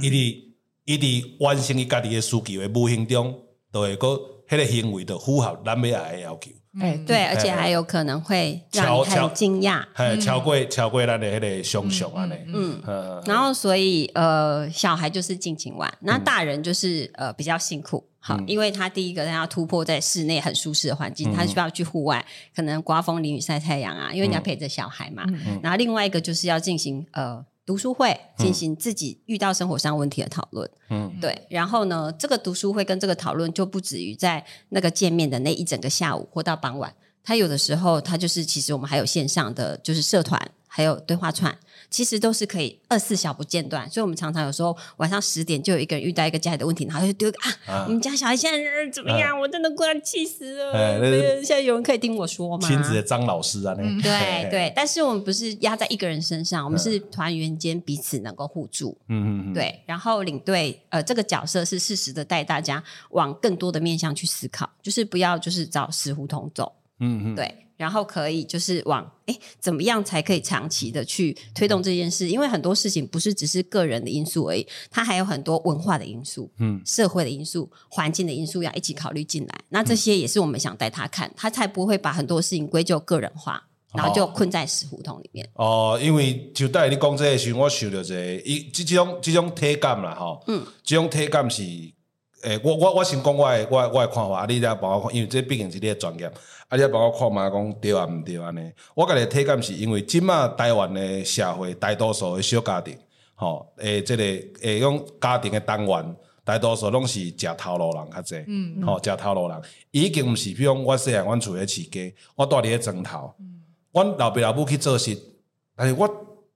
[0.02, 0.42] 伊伫
[0.84, 3.34] 伊伫完成伊家己的需求的无形中，
[3.70, 4.20] 都会个
[4.50, 6.50] 迄个行为，的符合咱要来的要求。
[6.80, 12.80] 哎，对，而且还有可能会让你很惊讶，哎，超过超过咱的迄个想象安尼，嗯，
[13.26, 25.24] 然后所以呃，小孩就是尽情玩，那大人就是呃比较辛苦，好，因为他第一个他要突破在室内很舒适的环境，他需要去户外，可能刮风淋雨晒太阳啊，因为你要陪着小孩嘛，
[25.60, 27.44] 然后另外一个就是要进行呃。
[27.70, 31.46] 读书会进行自己遇到生活上问题的讨论，嗯，对。
[31.48, 40.50] 然后呢，这个读书会跟这个讨论就不止于在那个见面的那一整个下午或到傍晚，他有的时候他就是其实我们还有线上的就是社团。
[40.72, 41.52] 还有对话串，
[41.90, 49.30] 其实都是可以二四小不间断，所以我们常常有时候晚上十点就有一个人遇到一个家里的问题，然后就丢个啊，啊我们家小孩现在怎么样？
[49.36, 50.72] 啊、我真的快要气死了！
[50.72, 50.98] 哎、
[51.42, 52.68] 现在有人可以听我说吗？
[52.68, 59.82] 亲子的张老师啊，那、嗯、对对，对，但是我们不是压在一个人身上，我们是团员间彼此能够互助，嗯嗯嗯，对。
[59.86, 67.66] 然后领队呃这个角色是适时的带大家往更多的面向去思考，就是不要就是找死胡同走，嗯嗯，对。
[67.80, 72.28] 然后可以就是往哎，怎么样才可以长期的去推动这件事？
[72.28, 79.54] 因为很多事情不是只是个人的因素而已，它还有很多文化的因素、嗯，社会的因素、环境的因素要一起考虑进来。
[79.70, 83.62] 那这些也是我们想带他看，他才不会把很多事情归咎个人化，
[83.94, 85.48] 然后就困在死胡同里面。
[85.54, 91.62] 哦，哦，因为就带你讲这个时候，我想到这个，一这种这种体感啦，哈，嗯，这种体感是，
[92.42, 96.30] 诶，我我我先讲我诶我我诶看法，啊，你再帮我看，因为这毕竟是你诶专业。
[96.68, 96.76] 啊！
[96.76, 98.70] 你帮我看嘛，讲对啊，毋对安尼。
[98.94, 102.96] 我家己体感是因为即马台湾诶社会大多数的小家庭，
[103.34, 104.22] 吼，诶，即个
[104.62, 113.34] 诶，用家庭的单元，大多数拢是食头路人较济，嗯，吼，食头路人已经毋是，比如讲我细汉，阮厝咧饲鸡，我住伫咧庄头，
[113.92, 115.18] 阮老爸老母去做事，
[115.74, 116.08] 但是我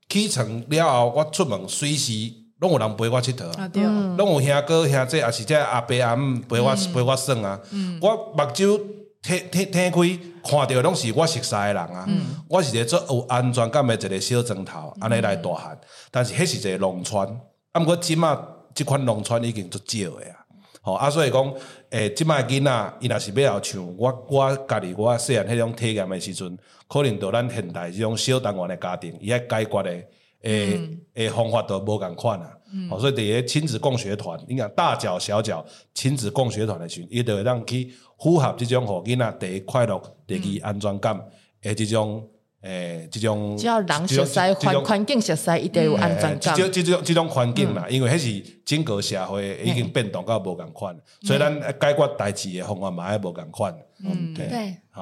[0.07, 2.13] 起床了后，我出门随时
[2.59, 3.83] 拢有人陪我佚佗啊，对，
[4.17, 7.59] 拢有兄哥兄姐，也是这阿伯阿姆陪我陪我耍啊，
[8.01, 8.81] 我目睭。
[9.25, 9.99] 天天天开，
[10.43, 12.05] 看到拢是我熟悉的人啊！
[12.07, 15.75] 嗯、我是一个做有安全感的一个小砖头，安尼来大汉。
[16.11, 17.27] 但是迄是一个农村，
[17.71, 18.39] 啊，毋过即马
[18.75, 20.45] 即款农村已经足少的啊！
[20.83, 21.53] 吼啊，所以讲，
[21.89, 26.55] 诶，即马囡仔伊若是要像我我家己我细汉迄种体验的时阵，
[26.87, 30.07] 可能到咱现代即种小单元的家庭，伊爱解决诶
[30.41, 30.79] 诶
[31.13, 32.51] 诶、嗯、方法都无共款啊！
[32.89, 37.93] 吼、嗯，所以伫个亲子共学团，你讲大脚小脚亲子共学团诶时阵，伊就会当去。
[38.17, 41.19] 符合这种互囡仔第一快乐、第二安全感
[41.63, 42.25] 诶，这种
[42.61, 46.55] 诶，这种只要人熟悉环环境熟悉，一定有安全感。
[46.55, 53.75] 即即种即种环境啦，因为迄是整个社会已经变动到无共款，所以咱解决代志诶方法嘛，也无共款。
[54.01, 54.47] 嗯，对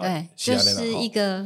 [0.02, 1.46] 对，就是一个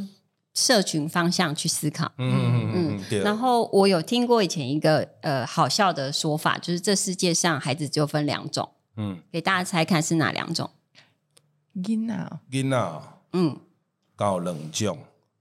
[0.57, 2.11] 社群方向去思考。
[2.17, 3.21] 嗯嗯嗯嗯。
[3.21, 8.67] 然后我有听过以前一个呃好笑的说法，就是这世界上孩子就分两种。
[8.95, 10.67] 嗯，给大家猜看是哪两种？
[11.75, 13.01] 囡仔，囡仔，
[13.33, 13.55] 嗯，
[14.15, 14.97] 刚好两种，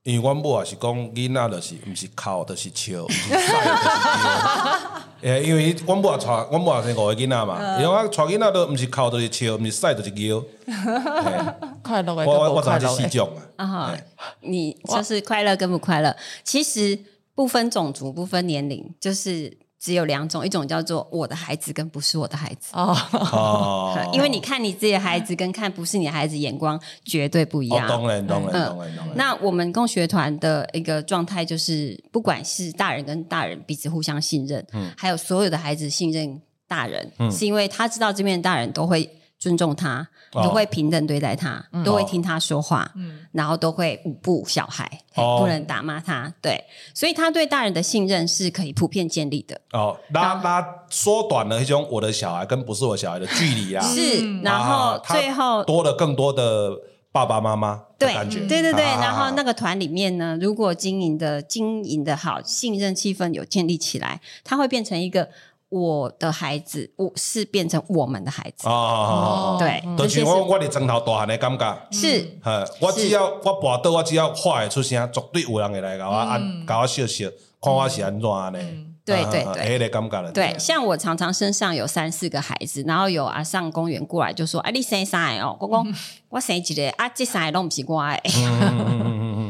[0.07, 5.03] 因为阮母也是讲囡仔就是毋是哭，就是笑，毋是晒，就是尿。
[5.23, 10.41] 诶，因为阮母也带，阮母也生五个囡仔嘛，因为我带囡仔都毋是哭，就是笑，毋是晒，就是尿。
[11.83, 13.67] 快乐，我我我只是四种啊。
[13.67, 13.97] 啊，
[14.43, 16.97] 你就是快乐跟不快乐，其实
[17.35, 19.59] 不分种族，不分年龄，就是。
[19.87, 27.87] 只有两种，一种叫做我的孩子跟不是我的孩子哦， 因为你看你自己的孩子跟看不是你的孩子眼光绝对不一样。
[27.89, 28.97] 当然，当然，当然。
[29.15, 39.09] 那我们共学团的一个状态就是，不管是大人跟大人彼此互相信任，嗯，还有所有的孩子信任大人，嗯，是因为他知道这边的大人都会。
[39.39, 42.91] 尊重他，都会平等对待他，都会听他说话，
[43.33, 46.33] 然后都会舞步小孩，不能打骂他。
[46.41, 49.61] 对，所以他对大人的信任是可以普遍建立的。
[49.73, 53.85] 哦，拉拉缩短了一种我的小孩跟不是我小孩的距离啊。
[53.87, 56.71] 是，然后最后多了更多的
[57.13, 57.83] 爸爸妈妈。
[57.99, 58.13] 对
[58.49, 65.29] 对对，然后那个团里面呢，如果经营的经营的好，信任气氛有建立起来，它会变成一个。
[65.69, 68.69] 我的孩子，我是变成我们的孩子。
[68.69, 71.79] 哦，对，就是我我的枕头大汉的感觉。
[71.91, 72.39] 是，
[72.81, 77.29] 我只要我跋倒，我只要话会出声，绝对有人会来甲我按，甲我笑笑，
[77.61, 78.59] 看我是安怎呢？
[79.07, 80.33] 对对对，感觉了。
[80.33, 85.95] 对，像我常常身上有三四个孩子，然后有阿上公园过来就说：“哎，你生三个哦？”公公
[86.29, 88.21] 我生一个，啊，这三个拢不是我的。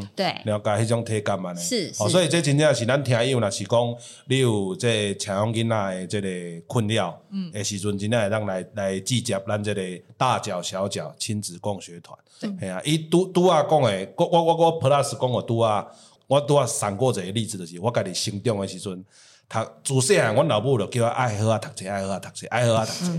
[0.14, 1.60] 对，了解迄种体感嘛呢？
[1.60, 3.94] 是，哦，所以这真正是咱听友，若是讲
[4.26, 9.82] 你有这抢养囡仔的这个困扰，嗯，诶时阵真正会当来来集结咱这个
[10.18, 12.16] 大脚小脚亲子共学团，
[12.60, 15.86] 系啊，伊拄拄啊讲的，我我我我 plus 讲我拄啊，
[16.26, 19.02] 我拄啊闪过一个例子，就是我家己成长的时阵。
[19.48, 23.12] 读自细汉，阮老母就叫我爱好啊读册，爱好啊读册，爱好啊读册。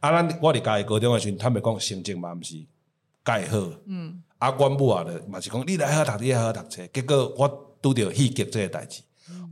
[0.00, 3.70] 啊，咱我伫家己高中诶时阵，坦白讲成绩嘛毋是介好。
[3.84, 4.22] 嗯。
[4.38, 6.86] 啊，阮母啊，着嘛是讲你来爱好读册，你爱好读册。
[6.86, 9.02] 结果我拄着戏剧即个代志，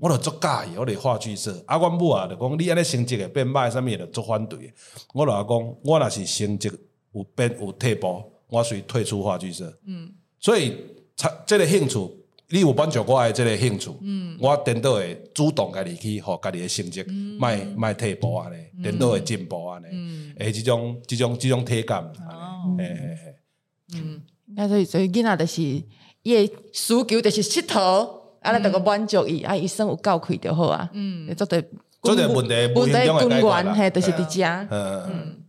[0.00, 1.62] 我着足介意，我伫话剧社。
[1.66, 4.72] 啊，阮母啊，着讲你安尼成绩会变歹，啥物着足反对。
[5.12, 6.72] 我着讲，我若是成绩
[7.12, 9.70] 有变有退步，我随退出话剧社。
[9.84, 10.10] 嗯。
[10.40, 10.78] 所以，
[11.14, 12.21] 这即个兴趣。
[12.52, 17.02] 你有满足我的这个兴趣，嗯、我颠倒会主动家己去，互家己的成绩，
[17.40, 19.90] 卖卖退步安尼，颠倒会进步啊咧，
[20.38, 23.34] 诶，这种即种即种体感，哦，嘿嘿嘿，
[23.94, 24.22] 嗯，
[24.54, 28.06] 啊所以所以囡仔就是伊的需求就是佚佗，
[28.42, 31.64] 啊，咱着个满足伊，啊，医生有够开就好啊，嗯，做对，
[32.02, 35.42] 做对问题问题根源，嘿，就是伫遮，嗯嗯，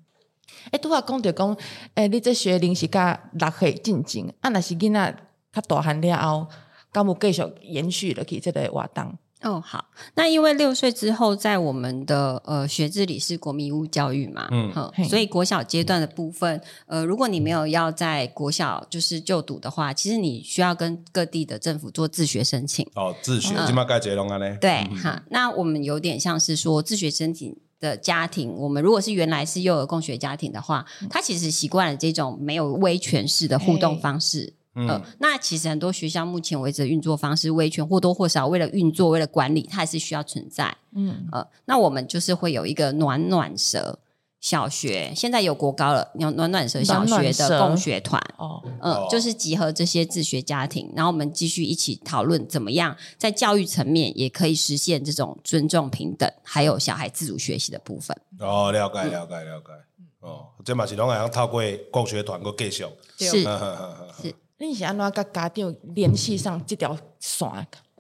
[0.72, 1.58] 诶，拄啊讲着讲，
[1.96, 5.16] 诶，你这学龄是甲六岁进前，啊，若是囡仔
[5.52, 6.48] 较大汉了后。
[6.94, 9.60] 刚不继续延续了，可以这个活动哦。
[9.60, 14.72] 好，那因为六岁之后，在我们的呃学制里是国民义务教育嘛，嗯，
[15.10, 22.88] 所以国小阶段的部分，呃，如果你没有要在国小就是就读的话，其实你需要跟各地的政府做自学申请。
[22.96, 24.56] 哦，自学，起码该结龙啊嘞。
[24.62, 34.54] 对，哈，那我们有点像是说自学申请的家庭，我们如果是原来是幼儿共学家庭的话，他其实习惯了这种没有威权式的互动方式。
[34.76, 40.76] 嗯、呃，那其实很多学校目前为止的运作方式，威权或多或少为了运作、为了管理，它还是需要存在。
[40.96, 44.00] 嗯，呃，那我们就是会有一个暖暖蛇
[44.42, 48.22] 小学，现在有国高了，有暖暖蛇小学的共学团。
[48.38, 58.16] 哦，嗯、呃，就是集合这些自学家庭，然后我们继续一起讨论怎么样在教育层面也可以实现这种尊重、平等，还有小孩自主学习的部分。
[58.40, 59.66] 哦，了解，了解，了解。
[59.98, 62.86] 嗯、哦，这嘛是拢要透过共学团个继续。
[63.18, 64.36] 是是。
[64.60, 67.48] 是你是安怎甲家长联系上这条线？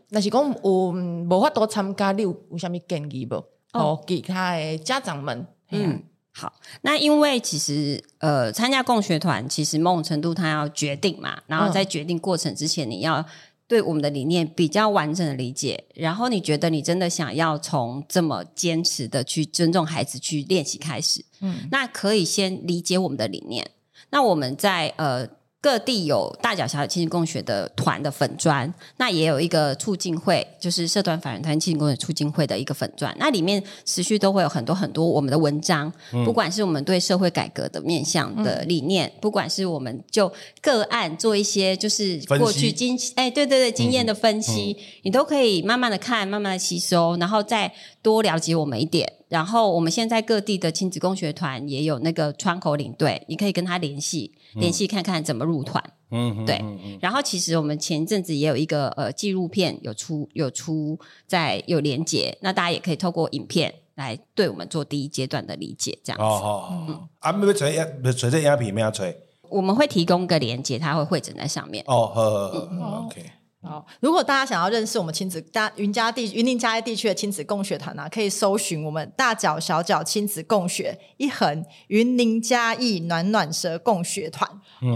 [0.09, 3.43] 若是讲有无法度参加，你有有啥物建议无？
[3.73, 6.53] 哦，其他的家长们，嗯，好。
[6.81, 13.25] 那因为其实呃，参加共学团，其实某种程度他要决定嘛，然后在决定过程之前，你要
[13.67, 23.71] 对我们的理念比较完整的理解，然后你觉得你真的想要从这么坚持的去尊重孩子去练习开始，嗯，那可以先理解我们的理念。
[24.11, 25.27] 那我们在呃。
[25.63, 40.29] 各地有大脚小脚亲子共学的团的粉砖，那也有一个促进会，就是社团法人团亲子共学促进会的一个粉砖，那里面持续都会有很多很多我们的文章，嗯、不管是我们对社会改革的面向的理念，嗯、不管是我们就
[40.61, 49.09] 个案做一些就是过去经哎、欸、对对对经验的分析，你都可以慢慢的看，慢慢的吸收，然后再多了解我们一点。
[49.33, 55.83] 然后我们现在各地的亲子共学团也有那个窗口领队，你可以跟他联系，联系看看怎么入团。
[56.11, 56.63] 嗯，对。
[57.01, 66.23] 然后其实我们前阵子也有一个呃纪录片有出有出在有连接，那大家也可以透过影片来对我们做第一阶段的理解，这样子。
[66.23, 66.47] 哦哦
[66.87, 67.09] 哦。
[67.17, 69.19] 啊，没有吹没，吹这影片没有吹。
[69.49, 71.83] 我们会提供个连接，它会汇整在上面。
[71.87, 73.25] 哦，好好好，OK。
[73.63, 84.49] 好，如果大家想要认识我们亲子大云嘉地云林嘉义地区的亲子共学团呢、啊，可以搜寻我们大脚小脚亲子共学一横云林嘉义暖暖蛇共学团。
[84.81, 84.93] 嗯，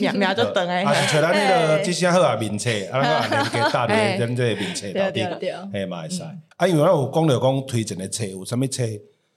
[0.00, 0.84] 名名就等哎。
[0.84, 5.26] 啊，是找咱那个即声好啊名册，啊，咱个 连接大连连这个名册到底，
[5.72, 6.22] 嘿嘛会使。
[6.22, 8.84] 啊，因为我有讲了讲推荐的册，有啥物册？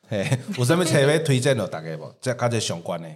[0.08, 2.13] 嘿，有啥物册要推荐了大家无？
[2.21, 3.08] 这跟这相关的。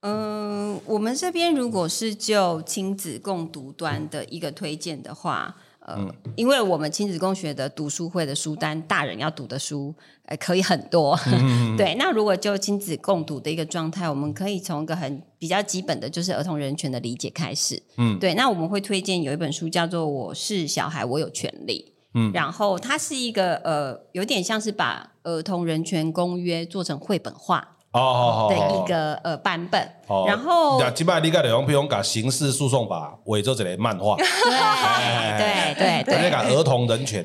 [0.00, 0.37] 嗯，
[0.86, 9.94] 我们这边如果是就亲子共读端的一个推荐的话，呃，嗯、因为我们亲子共学的读书会的书单，大人要读的书，
[10.26, 11.18] 呃，可以很多。
[11.26, 17.82] 嗯、 对，那如果就亲子共读的一个状态，我们可以从一个很比较基本的，就是儿童人权的理解开始。
[17.96, 21.92] 嗯，对，那我们会推荐有一本书叫做《我是小孩，我有权利》。
[22.14, 27.76] 嗯，然后它是一个呃，有点像是把儿童人权公约做成绘本化。
[27.92, 29.90] 哦，的一个呃版本，
[30.26, 34.16] 然后，基本上你讲的，比如讲刑事诉讼法，伪造一个漫画，
[35.38, 37.24] 对对对，那个儿童人权，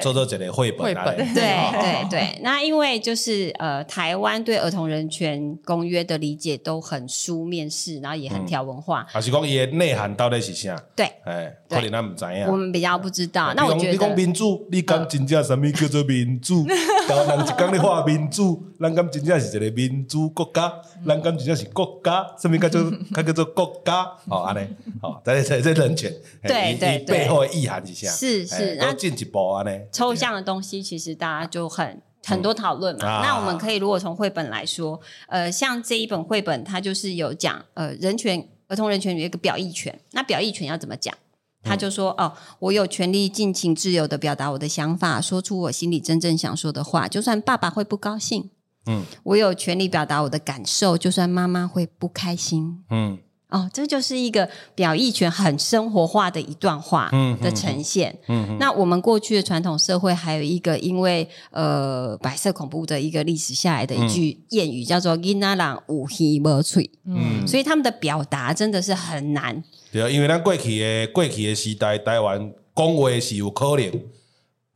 [0.00, 2.40] 做做一个绘本，绘本，对对对。
[2.42, 10.76] 那因为就是呃，台湾对儿童人权公约的理解都很书面式，然后也很条文化，还是讲伊的内涵到底是啥？
[10.94, 13.52] 对，哎，可能咱不知道，我们比较不知道。
[13.54, 16.64] 那我觉得，你讲民主，你讲真正什么叫做民主？
[17.08, 20.72] 然后人一讲你话民主，咱敢真正是一个民主国家，
[21.06, 24.02] 咱敢真正是国家，什么叫做 叫叫做国家？
[24.28, 24.66] 哦，安尼，
[25.02, 28.08] 哦，在在在人权，对对对，背后的意涵一下？
[28.10, 33.20] 是是，那进一步安尼，抽象的东西其实大家就很很多讨论嘛。
[33.22, 38.48] 那我们可以如果从绘本来说，呃，像这一本绘本，它就是有讲呃人权。
[38.68, 41.16] 儿童人权有一个表意权，那表意权要怎么讲？
[41.62, 48.50] 他就说：“哦，我有权利尽情自由的表达我的想法，说出我心里真正想说的话，就算爸爸会不高兴。
[48.86, 52.82] 嗯，我有权利表达我的感受，就算妈妈会不开心。
[52.90, 53.18] 嗯。”
[53.48, 57.08] 哦，这就是一个表意权很生活化的一段话
[57.40, 58.10] 的呈现。
[58.26, 66.90] 嗯，嗯，嗯，那我们过去的传统社会还有一个因为呃白色恐怖的一个历史下来的一句谚语，嗯、叫做“囡仔人有耳无喙”。
[67.06, 69.62] 嗯，所以他们的表达真的是很难。
[69.92, 73.88] 对啊，因为咱过去的过去的时代，台湾讲话是有可能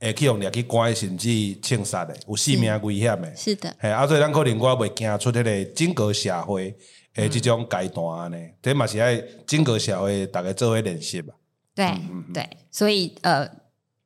[0.01, 1.29] 会去用掠去关，甚至
[1.63, 3.37] 枪杀的，有性命危险的。
[3.37, 6.75] 是的，哎，啊，所以咱可能我未惊出迄个整个社会。
[7.17, 11.35] 诶，即种阶段呢，这嘛是爱整个社会大家做伙练习吧。
[11.75, 13.45] 对、嗯、对，所以呃，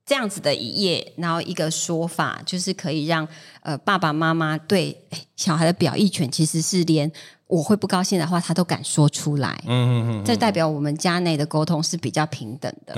[0.06, 3.26] 这样子的一页，然后一个说法，就是可以让
[3.62, 4.96] 呃爸爸妈妈对
[5.36, 7.10] 小孩的表意权，其实是连。
[7.46, 9.62] 我会不高兴的话，他都敢说出来。
[9.66, 12.94] 嗯嗯嗯，这代表我们家内的沟通是比较平等的。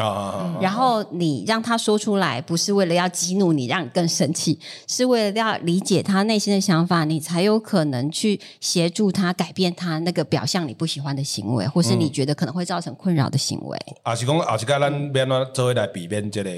[0.61, 13.77] 然后你让他说出来，不是为了要激怒你，让你更生气，是为了要理解他内心的想法，你才有可能去协助他改变他那个表象你不喜欢的行为，或是你觉得可能会造成困扰的行为。
[14.05, 16.51] 啊，是讲啊，是讲咱免怎做来避免这个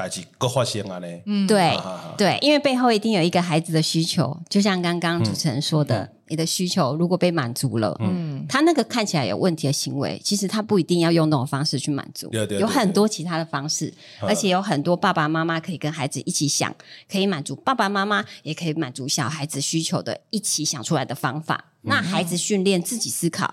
[0.00, 1.06] 代志各发生啊呢？
[1.26, 1.78] 嗯，对
[2.16, 6.10] 对，因为背后一定有一个孩子的需求，就像刚刚主持人说的。
[6.30, 16.72] 你的需求如果被满足了，嗯，他那个看起来有问题的行为，其实他不一定要用那种方式去满足，对对对，有很多其他的方式，而且有很多爸爸妈妈可以跟孩子一起想，
[17.10, 21.64] 可以满足爸爸妈妈，也可以满足小孩子需求的，一起想出来的方法。
[21.82, 23.52] 嗯、那孩子训练自己思考，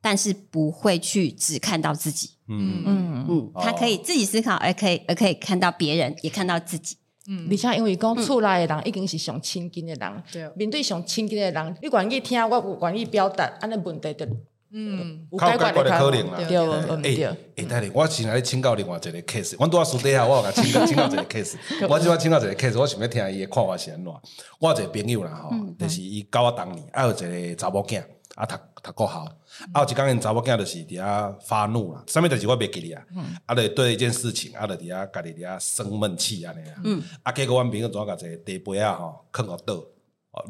[0.00, 2.82] 但是不会去只看到自己，嗯。
[2.86, 3.26] 嗯。
[3.28, 6.96] 嗯，他可以自己思考，而可以而可以看到别人，也看到自己。
[7.28, 14.26] 嗯，而且因为讲厝内的人已经是上亲近的人，对，面对上亲近的人，你愿意听，我有愿意表达，安尼问题的，
[14.72, 16.56] 嗯，有解决的可能啦，对，
[17.02, 21.56] 诶诶，等下我先来请教另外一个 case，我拄啊私底下我有甲请教请教一个 case，
[21.88, 24.12] 我即摆请教一个 case，我想要听伊的看法是安怎，
[24.58, 28.02] 我有一个朋友啦吼，就是伊教我当年，还有一个查某囝，
[28.40, 29.18] 啊读读国校。
[29.72, 33.02] 啊，有一工因查某囝就是伫遐发怒啦，啥物代志我袂记哩啊，
[33.44, 36.76] 啊，就对一件事情，啊，就伫遐家己伫遐生闷气安尼啊，
[37.24, 39.84] 啊，结果阮朋友怎啊甲一个茶杯啊吼，囥互倒，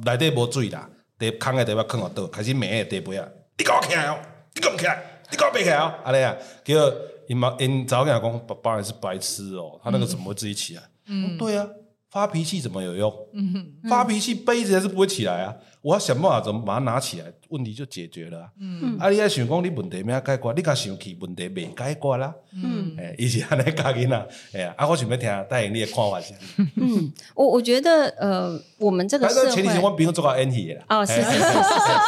[0.05, 0.88] 内底无水啦，
[1.18, 3.28] 茶空诶地方囥互倒，开始骂诶茶杯啊，
[3.59, 4.18] 你给我起来哦，
[4.55, 6.95] 你给我起来，你给我别起来哦，安尼啊，结果
[7.26, 10.82] 因妈因查某囝讲，爸爸也是白痴哦，他那个怎么会自己起来？
[11.07, 11.66] 嗯，对啊。
[12.11, 13.12] 发脾气怎么有用？
[13.32, 15.54] 嗯，发脾气杯子还是不会起来啊！
[15.80, 18.48] 我要想办法怎么把它拿起来，问题就解决了啊！
[18.61, 22.34] 嗯，啊，你爱想讲你问题没解决，你甲生气问题没解决啦？
[22.52, 26.36] 嗯，哎，以前安尼教囡仔，哎呀，啊，我想要听戴颖你的看法先。
[26.74, 30.84] 嗯，我我觉得呃，我们这个社会，前提是我朋友做个演戏的啦。
[30.88, 31.44] 哦，是是是是是，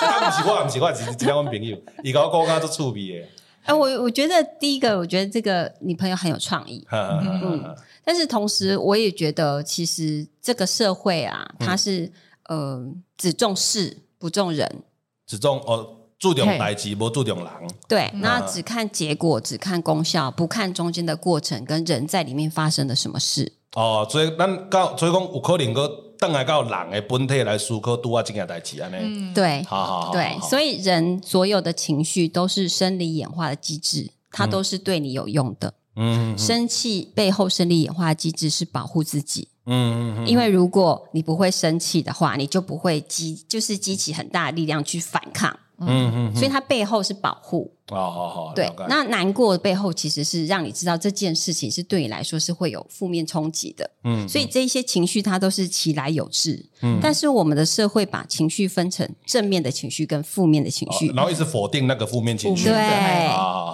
[0.00, 3.28] 他 不是我，不是我，只是是我朋友，伊甲我讲，他做趣味的。
[3.64, 6.86] 哎，我我觉得第一个，我觉得这个女朋友很有创意。
[6.90, 7.74] 嗯。
[8.04, 12.06] 但是同时，我也觉得，其实这个社会啊，它是、
[12.48, 14.82] 嗯、呃只重事不重人，
[15.24, 17.46] 只重哦注重代志不注重人。
[17.86, 23.52] 对，那只看结果，只看功效，不看中间的过程跟人在里面发生了什么事。
[23.74, 25.88] 哦，所以咱到所以讲有可能个
[26.22, 28.96] 等来到人的本体来思考，拄啊这件代志安尼。
[29.00, 35.74] 嗯，对，好好好，对，所以人所有的情绪都是生理演化的机制，它都是对你有用的。
[35.96, 39.48] 嗯，生气背后生理演化机制是保护自己。
[39.66, 45.58] 嗯嗯，因为如果你不会生气的话，你就不会激，就是激起很大的力量去反抗。
[45.88, 47.72] 嗯嗯，所以它背后是保护。
[47.88, 48.52] 哦，好好。
[48.54, 53.90] 对，那难过的背后其实是让你知道这件事情是对你来说是会有负面冲击的。
[54.04, 56.64] 嗯，所以这些情绪它都是其来有致。
[56.80, 62.64] 嗯，但是我们的社会把情绪分成正面的情绪跟负面的情绪，然后一直否定那个负面情绪。
[62.64, 62.72] 对，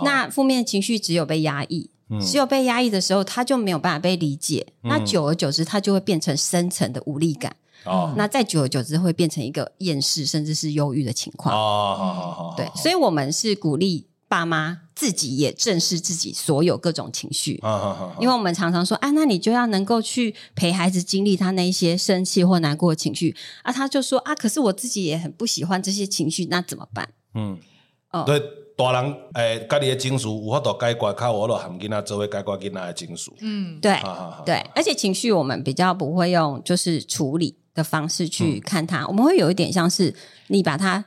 [0.05, 1.91] 那负面的情绪只有被压抑。
[2.23, 4.67] 只有被压抑的时候，它就没有办法被理解。
[4.83, 7.55] 嗯、那久而久之，它就会变成深层的无力感。
[7.85, 11.55] 哦，那再久而久之，会变成一个厌世甚至是忧郁的情况。
[11.55, 12.55] 哦，好好好。
[12.57, 17.61] 对，所以我们是鼓励爸妈自己也正视自己所有各种情绪。
[18.20, 23.35] 因为我们常常说，啊，那你就要能够去陪孩子经历他那些生气或难过的情绪。
[23.62, 27.09] 啊，他就说，啊，可是我自己也很不喜欢这些情绪，那怎么办？
[27.35, 27.59] 嗯，
[28.12, 28.43] 哦，对。
[28.79, 33.33] 大人诶，家己的情绪有法度解决，靠我着含囡仔做伙解决囡仔的情绪。
[33.41, 34.01] 嗯，对，
[34.47, 40.12] 对，而且情绪我们比较不会用就是处理的方式去看他，嗯、我们会有一点像是
[40.49, 41.05] 你把他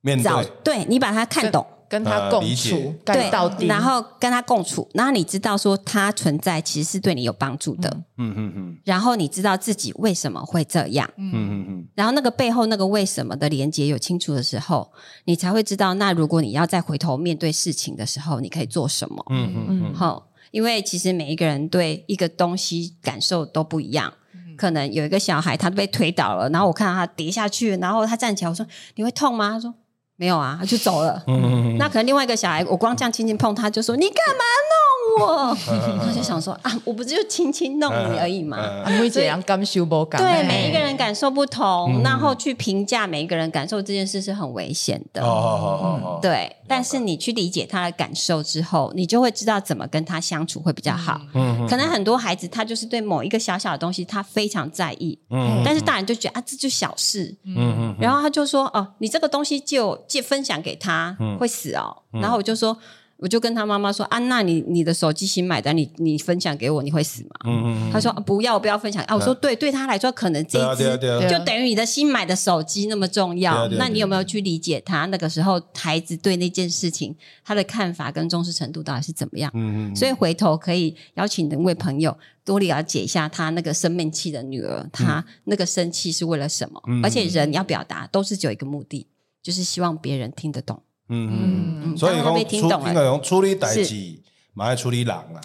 [0.00, 1.66] 面对，对你把他看懂。
[1.92, 3.28] 跟他共处，对，
[3.66, 8.32] 然后跟他共处，然后你知道说他存在其实是对你有帮助的，嗯。
[8.34, 11.30] 嗯嗯，然后你知道自己为什么会这样，嗯。
[11.34, 14.90] 嗯嗯，然后那个背后那个为什么的连接有清楚的时候，
[15.26, 24.10] 你才会知道，那如果你要再回头面对事情的时候，你可以做什么，嗯嗯嗯，好，因为其实每一个人对一个东西感受都不一样，
[24.56, 29.50] 可能有一个小孩他被推倒了，然后我看到他跌下去，然后他站起来，我说你会痛吗？
[29.50, 29.74] 他说。
[30.16, 31.20] 没有啊，他就走了。
[31.26, 35.56] 嗯，那可能另外一个小孩，我光这样轻轻碰他，就说你干嘛弄我？
[36.06, 38.56] 他就想说啊，我不是就轻轻弄你而已嘛。
[38.86, 45.24] 每个人感受不同，对，每一个人感受不同，然后去评价每一个人感受这件事是很危险的。
[45.24, 46.54] 哦，对。
[46.72, 51.20] 但是你去理解他的感受之后，你就会知道怎么跟他相处会比较好。
[51.34, 55.18] 嗯，可能很多孩子他就是对某一个小小的东西他非常在意。
[55.28, 57.36] 嗯，但是大人就觉得啊，这就小事。
[57.44, 59.82] 嗯嗯，然后他就说哦，你这个东西就。
[60.08, 62.02] 借分享给他，会死哦。
[62.10, 62.76] 然后我就说。
[63.22, 67.30] 我就跟他妈妈说啊，娜你你的手机新买的，你你分享给我，你会死吗？
[67.44, 67.90] 嗯嗯。
[67.92, 69.14] 他说、啊、不要，不要分享啊。
[69.14, 70.84] 我说对，对他来说，可能这一支
[71.30, 73.68] 就等于你的新买的手机那么重要。
[73.68, 77.14] 那你有没有去理解他那个时候孩子对那件事情
[77.44, 79.48] 他的看法跟重视程度到底是怎么样？
[79.54, 79.96] 嗯嗯。
[79.96, 86.82] 所以回头可以邀请那位朋友多了解一下他那个生闷气的女儿，他那个生气是为了什么？
[87.04, 89.06] 而且人要表达都是只有一个目的，
[89.40, 90.82] 就是希望别人听得懂。
[91.08, 94.22] 嗯嗯，所以讲处应该讲处理代志，
[94.54, 95.40] 嘛要处理人啦，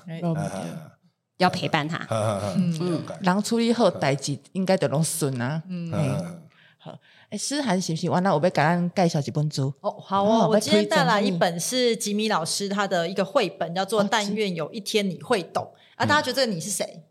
[1.38, 2.06] 要陪伴他。
[2.56, 5.62] 嗯，人处理好代志，应该就拢顺啊。
[5.68, 5.92] 嗯，
[6.78, 6.98] 好。
[7.30, 8.10] 哎，诗涵是不是？
[8.10, 9.74] 完了，我要给咱介绍几本书。
[9.82, 15.64] 哦，好哦，我今天带来一本是吉米老师他的一个绘本，叫做《但愿有一天你会懂》。
[15.98, 17.04] 啊，大家觉得这个你是谁？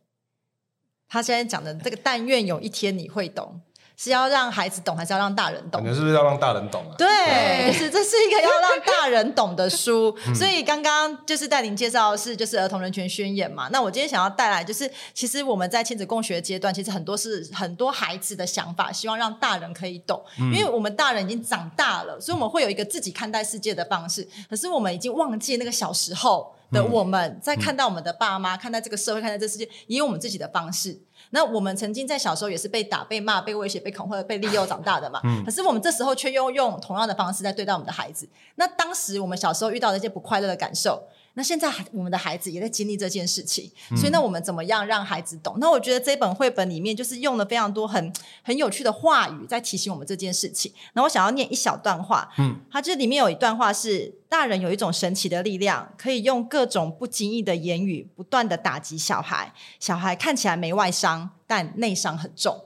[1.06, 3.60] 他现在讲的这个“但愿有一天你会懂”。
[3.96, 5.82] 是要让孩子懂，还是要让大人懂？
[5.82, 6.94] 感觉是不是要让大人懂啊？
[6.98, 10.14] 对，是这是一个要让 大人懂的书。
[10.34, 13.68] 所以刚刚就是带您介绍的是就是儿童人权宣言嘛。
[13.72, 20.22] 那我今天想要带来就是，其实我们在亲子共学阶段，其实很多是很多孩子的想法，希望让大人可以懂。
[20.36, 24.28] 因为我们大人已经长大了，所以我们会有一个自己看待世界的方式。
[24.50, 31.00] 可是我们已经忘记那个小时候的我们在看到我们的爸妈，看待这个社会，看待这个世界，也有我们自己的方式。
[31.30, 35.20] 那我们曾经在小时候也是被打、被骂、被威胁、被恐吓、被利诱长大的嘛。
[35.24, 35.44] 嗯。
[35.44, 38.28] 可是我们这时候却又用同样的方式在对待我们的孩子。
[38.56, 41.02] 那当时我们小时候遇到的一些不快乐的感受。
[41.38, 45.54] 那现在我们的孩子也在经历这件事情，所以那我们怎么样让孩子懂？
[45.56, 48.10] 嗯、那我觉得这本绘本里面就是用了非常多很
[48.42, 50.72] 很有趣的话语，在提醒我们这件事情。
[50.94, 59.52] 那我想要念一小段话，嗯，它这里面有一段话是：大人有一种神奇的力量，可以用各种不经意的言语，不断的打击小孩。
[59.78, 62.64] 小孩看起来没外伤，但内伤很重。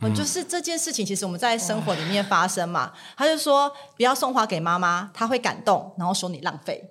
[0.00, 2.92] 嗯，就是这件事情，其实我们在生活里面发生嘛。
[3.16, 6.90] 他就说，不要送花给妈妈，她会感动，然后说你浪费。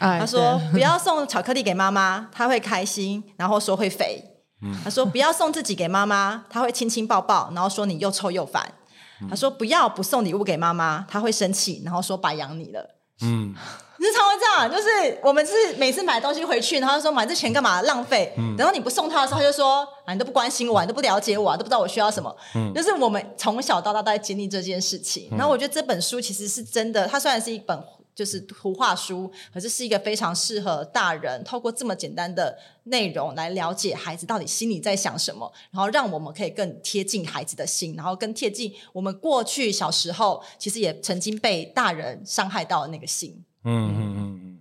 [0.00, 4.24] 他说：“不要送巧克力给妈妈，她会开心，然后说会肥。
[4.62, 8.72] 嗯”他说：“不要送自己给妈妈，她会亲亲抱抱，然后说你又臭又烦。
[9.20, 13.54] 嗯”他说：“不要不送礼物给妈妈，她会生气，然后说白养你了。”嗯，
[13.98, 18.32] 日常会这样，就是我们是每次买东西回去，然后说买这钱干嘛浪费？
[18.38, 22.34] 嗯，然后你不送他的时候，他就说啊，你都不关心我，你都不了解我，都不知道我需要什么。
[22.54, 25.28] 嗯，就是我们从小到大都在经历这件事情。
[25.32, 27.78] 然后我觉得这本书其实是真的，它虽然是一本。
[28.20, 32.54] 就是图画书，可是是一个非常适合大人透过这么简单的
[32.84, 43.42] 内容来了解孩子到底心里在想什么，然后让我们可以更贴近孩子的心，然后更贴近我们过去小时候其实也曾经被大人伤害到的那个心。
[43.64, 44.60] 嗯嗯嗯嗯。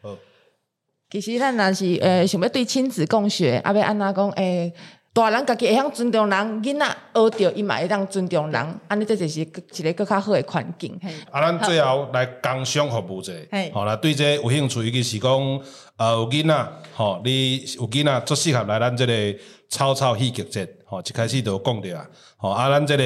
[0.00, 0.16] 好，
[1.10, 4.72] 其实咱若是呃想要对亲子共学，阿要安娜讲诶。
[5.12, 10.96] 大人家己会晓尊重人，囡仔学着伊嘛会当尊重人，安尼这就是一个更较好诶环境。
[11.32, 13.32] 啊，咱最后来工商服务者，
[13.72, 15.32] 好啦，对这有兴趣，尤其是讲
[15.96, 19.12] 呃有囡仔，吼，你有囡仔最适合来咱即个
[19.68, 22.06] 草草戏剧节，吼，一开始就讲着啊，
[22.36, 23.04] 吼，啊，咱即个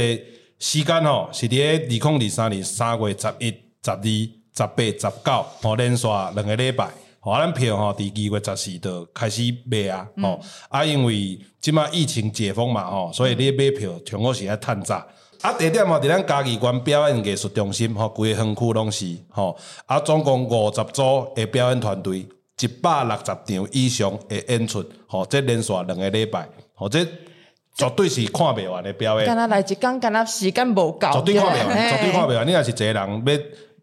[0.59, 3.51] 时间吼是伫二零二三年三月十一、
[3.83, 6.89] 十二、十八、十九，吼，连续两个礼拜。
[7.25, 14.97] 好，咱票吼，伫二月十四就开始卖啊，吼、嗯、啊，因为即马疫情解封嘛，吼，所以你买票上好是爱趁早。
[15.41, 19.57] 啊，地点吼，伫咱嘉义县表演艺术中心，吼，规个园区拢是，吼，
[19.87, 22.29] 啊，总共五十组诶表演团队，
[22.61, 27.03] 一百六十场以上诶演出，吼，这连续两个礼拜，吼，这
[27.75, 29.27] 绝对是看袂完的表演。
[29.27, 32.47] 敢若来一工，敢若时间无够，绝对看袂完，绝对看袂完。
[32.47, 33.35] 你若是一个人要。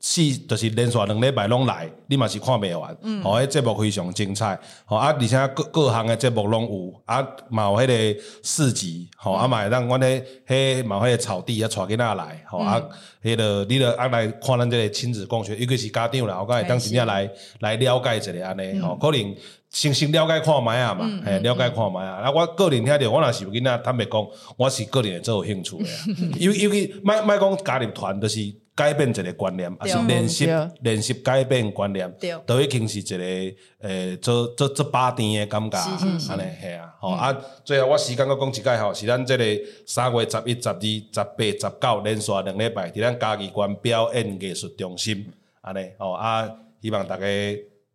[0.04, 2.98] 四就是连续两礼拜拢来，你嘛是看袂完。
[3.04, 4.60] 嗯，吼，迄节目非常精彩。
[4.84, 7.86] 吼啊，而且各各项诶节目拢有啊，嘛有迄
[8.16, 12.82] 个市集，吼啊，嘛会当阮迄迄嘛有迄个草地啊，带囡仔来，吼啊，
[13.24, 17.30] 迄个你着爱来看咱即个亲子共学，尤其是家长啦，我讲会当真正来
[17.60, 19.36] 来了解一下安尼，吼，可能
[19.70, 22.22] 先先了解看卖啊嘛，嘿，了解看卖啊。
[22.24, 24.28] 啊，我个人听着，我若是有囡仔，坦白讲，
[24.58, 26.40] 我是个人会做有兴趣诶。
[26.44, 28.52] 尤尤其莫莫讲加入团，就是。
[28.74, 30.50] 改变一个观念，还是练习
[30.82, 32.12] 练习改变观念，
[32.46, 37.36] 都已经是一个诶，做做做把定诶感觉，安尼系啊，吼啊！
[37.66, 39.44] 最后我时间阁讲一解吼，是咱即个
[39.86, 46.50] 三月十一、十二、十八、十九连续两礼拜，伫咱嘉义县表演艺术中心，安尼吼啊！
[46.82, 47.26] 希望大家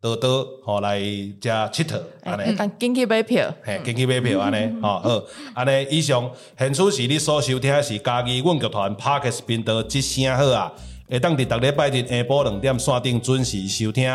[0.01, 1.01] 多多吼来
[1.41, 2.71] 遮佚佗，安尼。
[2.79, 5.23] 紧去买票，嘿，紧去买票，安尼吼好，
[5.55, 10.73] 安尼以上，现此时你所收听的是家己阮剧团 Podcast 频道，之声好啊！
[11.09, 14.11] 会当伫逐礼拜日下晡两点线顶准时收听，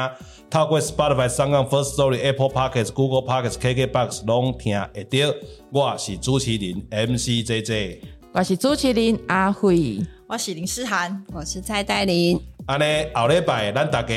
[0.49, 5.33] 透过 Spotify、SoundOn、Firstory、Apple Podcasts、Google Parkes、KKBox 拢听会到。
[5.71, 7.99] 我是主持人 MC JJ，
[8.33, 12.39] 我是主持人阿辉，我是林诗涵，我是蔡黛林。
[12.65, 14.13] 安尼后礼拜咱大家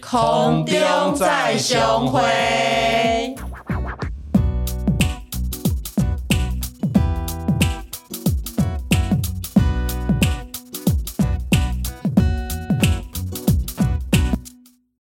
[0.00, 2.20] 空中再相会。